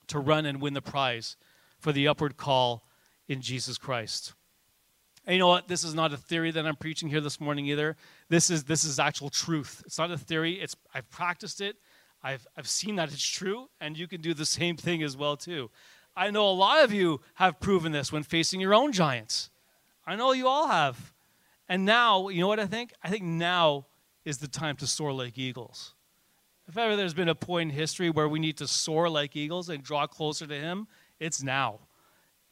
to 0.09 0.19
run 0.19 0.45
and 0.45 0.61
win 0.61 0.75
the 0.75 0.83
prize 0.83 1.37
for 1.79 1.93
the 1.93 2.07
upward 2.09 2.37
call 2.37 2.85
in 3.29 3.41
Jesus 3.41 3.79
Christ. 3.79 4.35
And 5.31 5.37
you 5.37 5.39
know 5.39 5.47
what? 5.47 5.69
This 5.69 5.85
is 5.85 5.95
not 5.95 6.13
a 6.13 6.17
theory 6.17 6.51
that 6.51 6.67
I'm 6.67 6.75
preaching 6.75 7.09
here 7.09 7.21
this 7.21 7.41
morning 7.41 7.67
either. 7.67 7.97
This 8.29 8.51
is 8.51 8.65
this 8.65 8.83
is 8.83 8.99
actual 8.99 9.31
truth. 9.31 9.81
It's 9.87 9.97
not 9.97 10.11
a 10.11 10.19
theory. 10.19 10.55
It's 10.55 10.75
I've 10.93 11.09
practiced 11.09 11.61
it. 11.61 11.77
I've 12.21 12.45
I've 12.57 12.67
seen 12.67 12.97
that 12.97 13.13
it's 13.13 13.25
true, 13.25 13.69
and 13.81 13.97
you 13.97 14.09
can 14.09 14.23
do 14.23 14.35
the 14.35 14.45
same 14.61 14.77
thing 14.77 15.05
as 15.05 15.17
well 15.17 15.37
too. 15.37 15.71
I 16.17 16.33
know 16.33 16.49
a 16.49 16.51
lot 16.51 16.83
of 16.83 16.93
you 16.93 17.21
have 17.35 17.61
proven 17.61 17.93
this 17.93 18.11
when 18.11 18.25
facing 18.25 18.59
your 18.59 18.75
own 18.75 18.91
giants. 18.91 19.51
I 20.05 20.17
know 20.17 20.33
you 20.33 20.49
all 20.49 20.67
have. 20.67 21.13
And 21.69 21.85
now, 21.85 22.29
you 22.29 22.41
know 22.41 22.49
what 22.49 22.59
I 22.59 22.67
think? 22.67 22.93
I 23.01 23.09
think 23.09 23.23
now 23.23 23.87
is 24.25 24.39
the 24.39 24.49
time 24.49 24.75
to 24.79 24.87
soar 24.89 25.13
like 25.13 25.39
eagles. 25.39 25.95
If 26.67 26.77
ever 26.77 26.97
there's 26.97 27.15
been 27.15 27.29
a 27.29 27.37
point 27.37 27.71
in 27.71 27.77
history 27.77 28.11
where 28.11 28.29
we 28.29 28.41
need 28.41 28.57
to 28.57 28.67
soar 28.67 29.09
like 29.09 29.37
eagles 29.37 29.69
and 29.69 29.81
draw 29.81 30.09
closer 30.09 30.49
to 30.49 30.55
Him, 30.57 30.89
it's 31.21 31.41
now. 31.41 31.79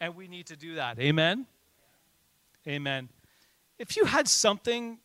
And 0.00 0.14
we 0.14 0.28
need 0.28 0.46
to 0.46 0.56
do 0.56 0.76
that. 0.76 1.00
Amen? 1.00 1.48
Amen. 2.68 3.08
If 3.78 3.96
you 3.96 4.04
had 4.04 4.28
something 4.28 4.98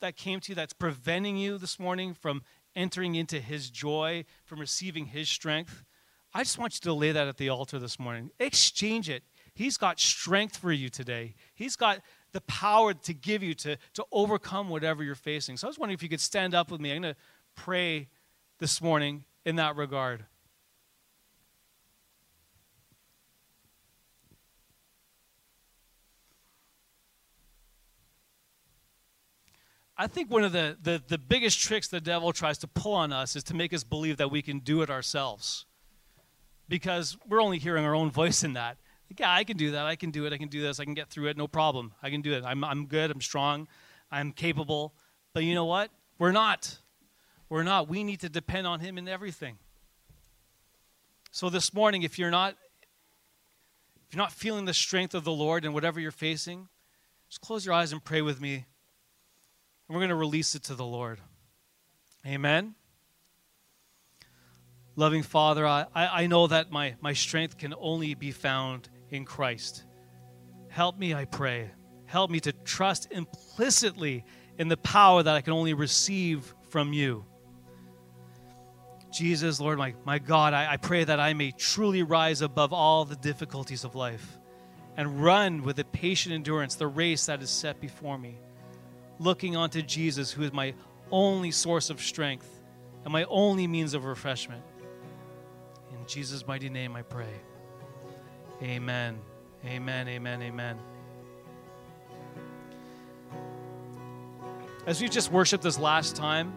that 0.00 0.16
came 0.16 0.40
to 0.40 0.52
you 0.52 0.54
that's 0.54 0.72
preventing 0.72 1.36
you 1.36 1.58
this 1.58 1.78
morning 1.78 2.14
from 2.14 2.42
entering 2.74 3.14
into 3.14 3.40
His 3.40 3.70
joy, 3.70 4.24
from 4.44 4.58
receiving 4.58 5.06
His 5.06 5.28
strength, 5.28 5.84
I 6.32 6.42
just 6.42 6.58
want 6.58 6.74
you 6.74 6.80
to 6.80 6.94
lay 6.94 7.12
that 7.12 7.28
at 7.28 7.36
the 7.36 7.50
altar 7.50 7.78
this 7.78 7.98
morning. 7.98 8.30
Exchange 8.40 9.10
it. 9.10 9.22
He's 9.54 9.76
got 9.76 10.00
strength 10.00 10.56
for 10.56 10.72
you 10.72 10.88
today. 10.88 11.34
He's 11.54 11.76
got 11.76 12.00
the 12.32 12.40
power 12.42 12.94
to 12.94 13.14
give 13.14 13.42
you 13.42 13.54
to, 13.54 13.76
to 13.94 14.04
overcome 14.10 14.68
whatever 14.68 15.04
you're 15.04 15.14
facing. 15.14 15.56
So 15.56 15.66
I 15.66 15.70
was 15.70 15.78
wondering 15.78 15.94
if 15.94 16.02
you 16.02 16.08
could 16.08 16.20
stand 16.20 16.54
up 16.54 16.70
with 16.70 16.80
me. 16.80 16.90
I'm 16.90 17.02
going 17.02 17.14
to 17.14 17.20
pray 17.54 18.08
this 18.58 18.82
morning 18.82 19.24
in 19.44 19.56
that 19.56 19.76
regard. 19.76 20.24
I 29.96 30.08
think 30.08 30.30
one 30.30 30.42
of 30.42 30.52
the, 30.52 30.76
the, 30.82 31.02
the 31.06 31.18
biggest 31.18 31.60
tricks 31.60 31.86
the 31.86 32.00
devil 32.00 32.32
tries 32.32 32.58
to 32.58 32.66
pull 32.66 32.94
on 32.94 33.12
us 33.12 33.36
is 33.36 33.44
to 33.44 33.54
make 33.54 33.72
us 33.72 33.84
believe 33.84 34.16
that 34.16 34.30
we 34.30 34.42
can 34.42 34.58
do 34.58 34.82
it 34.82 34.90
ourselves. 34.90 35.66
Because 36.68 37.16
we're 37.28 37.42
only 37.42 37.58
hearing 37.58 37.84
our 37.84 37.94
own 37.94 38.10
voice 38.10 38.42
in 38.42 38.54
that. 38.54 38.78
Like, 39.08 39.20
yeah, 39.20 39.32
I 39.32 39.44
can 39.44 39.56
do 39.56 39.72
that. 39.72 39.86
I 39.86 39.94
can 39.96 40.10
do 40.10 40.26
it. 40.26 40.32
I 40.32 40.38
can 40.38 40.48
do 40.48 40.62
this. 40.62 40.80
I 40.80 40.84
can 40.84 40.94
get 40.94 41.10
through 41.10 41.28
it. 41.28 41.36
No 41.36 41.46
problem. 41.46 41.92
I 42.02 42.10
can 42.10 42.22
do 42.22 42.32
it. 42.32 42.42
I'm, 42.44 42.64
I'm 42.64 42.86
good. 42.86 43.10
I'm 43.10 43.20
strong. 43.20 43.68
I'm 44.10 44.32
capable. 44.32 44.94
But 45.32 45.44
you 45.44 45.54
know 45.54 45.66
what? 45.66 45.90
We're 46.18 46.32
not. 46.32 46.78
We're 47.48 47.62
not. 47.62 47.88
We 47.88 48.02
need 48.02 48.20
to 48.20 48.28
depend 48.28 48.66
on 48.66 48.80
Him 48.80 48.98
in 48.98 49.08
everything. 49.08 49.58
So 51.30 51.50
this 51.50 51.74
morning, 51.74 52.02
if 52.02 52.18
you're 52.18 52.30
not 52.30 52.56
if 54.06 54.14
you're 54.14 54.22
not 54.22 54.32
feeling 54.32 54.64
the 54.64 54.74
strength 54.74 55.14
of 55.14 55.24
the 55.24 55.32
Lord 55.32 55.64
in 55.64 55.72
whatever 55.72 55.98
you're 55.98 56.12
facing, 56.12 56.68
just 57.28 57.40
close 57.40 57.66
your 57.66 57.74
eyes 57.74 57.92
and 57.92 58.04
pray 58.04 58.22
with 58.22 58.40
me 58.40 58.66
and 59.88 59.94
we're 59.94 60.00
going 60.00 60.10
to 60.10 60.14
release 60.14 60.54
it 60.54 60.64
to 60.64 60.74
the 60.74 60.84
Lord. 60.84 61.20
Amen. 62.26 62.74
Loving 64.96 65.22
Father, 65.22 65.66
I, 65.66 65.86
I 65.94 66.26
know 66.26 66.46
that 66.46 66.70
my, 66.70 66.94
my 67.00 67.12
strength 67.12 67.58
can 67.58 67.74
only 67.78 68.14
be 68.14 68.30
found 68.30 68.88
in 69.10 69.24
Christ. 69.24 69.84
Help 70.68 70.98
me, 70.98 71.12
I 71.14 71.24
pray. 71.24 71.70
Help 72.06 72.30
me 72.30 72.40
to 72.40 72.52
trust 72.52 73.08
implicitly 73.10 74.24
in 74.58 74.68
the 74.68 74.76
power 74.76 75.22
that 75.22 75.34
I 75.34 75.40
can 75.40 75.52
only 75.52 75.74
receive 75.74 76.54
from 76.68 76.92
you. 76.92 77.24
Jesus, 79.12 79.60
Lord, 79.60 79.78
my, 79.78 79.94
my 80.04 80.18
God, 80.18 80.54
I, 80.54 80.72
I 80.72 80.76
pray 80.76 81.04
that 81.04 81.20
I 81.20 81.34
may 81.34 81.52
truly 81.52 82.02
rise 82.02 82.40
above 82.40 82.72
all 82.72 83.04
the 83.04 83.16
difficulties 83.16 83.84
of 83.84 83.94
life 83.94 84.38
and 84.96 85.22
run 85.22 85.62
with 85.62 85.78
a 85.78 85.84
patient 85.84 86.34
endurance 86.34 86.76
the 86.76 86.86
race 86.86 87.26
that 87.26 87.42
is 87.42 87.50
set 87.50 87.80
before 87.80 88.16
me 88.16 88.38
looking 89.18 89.56
onto 89.56 89.82
Jesus, 89.82 90.30
who 90.30 90.42
is 90.42 90.52
my 90.52 90.74
only 91.10 91.50
source 91.50 91.90
of 91.90 92.00
strength 92.00 92.60
and 93.04 93.12
my 93.12 93.24
only 93.24 93.66
means 93.66 93.94
of 93.94 94.04
refreshment. 94.04 94.62
In 95.90 96.06
Jesus' 96.06 96.46
mighty 96.46 96.68
name 96.68 96.96
I 96.96 97.02
pray. 97.02 97.32
Amen. 98.62 99.18
Amen. 99.64 100.08
Amen. 100.08 100.42
Amen. 100.42 100.78
As 104.86 105.00
we 105.00 105.08
just 105.08 105.32
worshiped 105.32 105.62
this 105.62 105.78
last 105.78 106.14
time, 106.14 106.54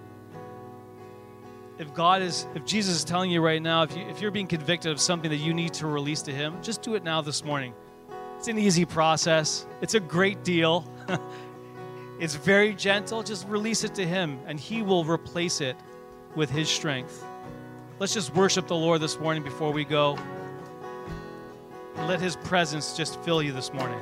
if 1.80 1.94
God 1.94 2.22
is, 2.22 2.48
if 2.56 2.66
Jesus 2.66 2.96
is 2.96 3.04
telling 3.04 3.32
you 3.32 3.42
right 3.42 3.62
now, 3.62 3.84
if, 3.84 3.96
you, 3.96 4.04
if 4.04 4.20
you're 4.20 4.32
being 4.32 4.48
convicted 4.48 4.92
of 4.92 5.00
something 5.00 5.30
that 5.30 5.38
you 5.38 5.54
need 5.54 5.74
to 5.76 5.88
release 5.88 6.22
to 6.24 6.34
Him, 6.34 6.62
just 6.62 6.82
do 6.82 6.96
it 6.96 7.04
now 7.04 7.22
this 7.22 7.46
morning. 7.46 7.74
It's 8.38 8.48
an 8.48 8.58
easy 8.58 8.86
process, 8.86 9.66
it's 9.82 9.94
a 9.94 10.00
great 10.00 10.44
deal. 10.44 10.92
It's 12.20 12.36
very 12.36 12.74
gentle. 12.74 13.22
Just 13.22 13.48
release 13.48 13.84
it 13.84 13.94
to 13.96 14.06
Him, 14.06 14.40
and 14.48 14.60
He 14.60 14.82
will 14.82 15.06
replace 15.06 15.62
it 15.62 15.76
with 16.36 16.50
His 16.50 16.70
strength. 16.70 17.24
Let's 18.00 18.14
just 18.14 18.34
worship 18.36 18.68
the 18.68 18.76
Lord 18.76 19.02
this 19.02 19.20
morning 19.20 19.44
before 19.44 19.72
we 19.72 19.84
go. 19.84 20.18
Let 21.96 22.20
His 22.20 22.36
presence 22.36 22.98
just 22.98 23.20
fill 23.22 23.42
you 23.42 23.52
this 23.52 23.74
morning. 23.74 24.00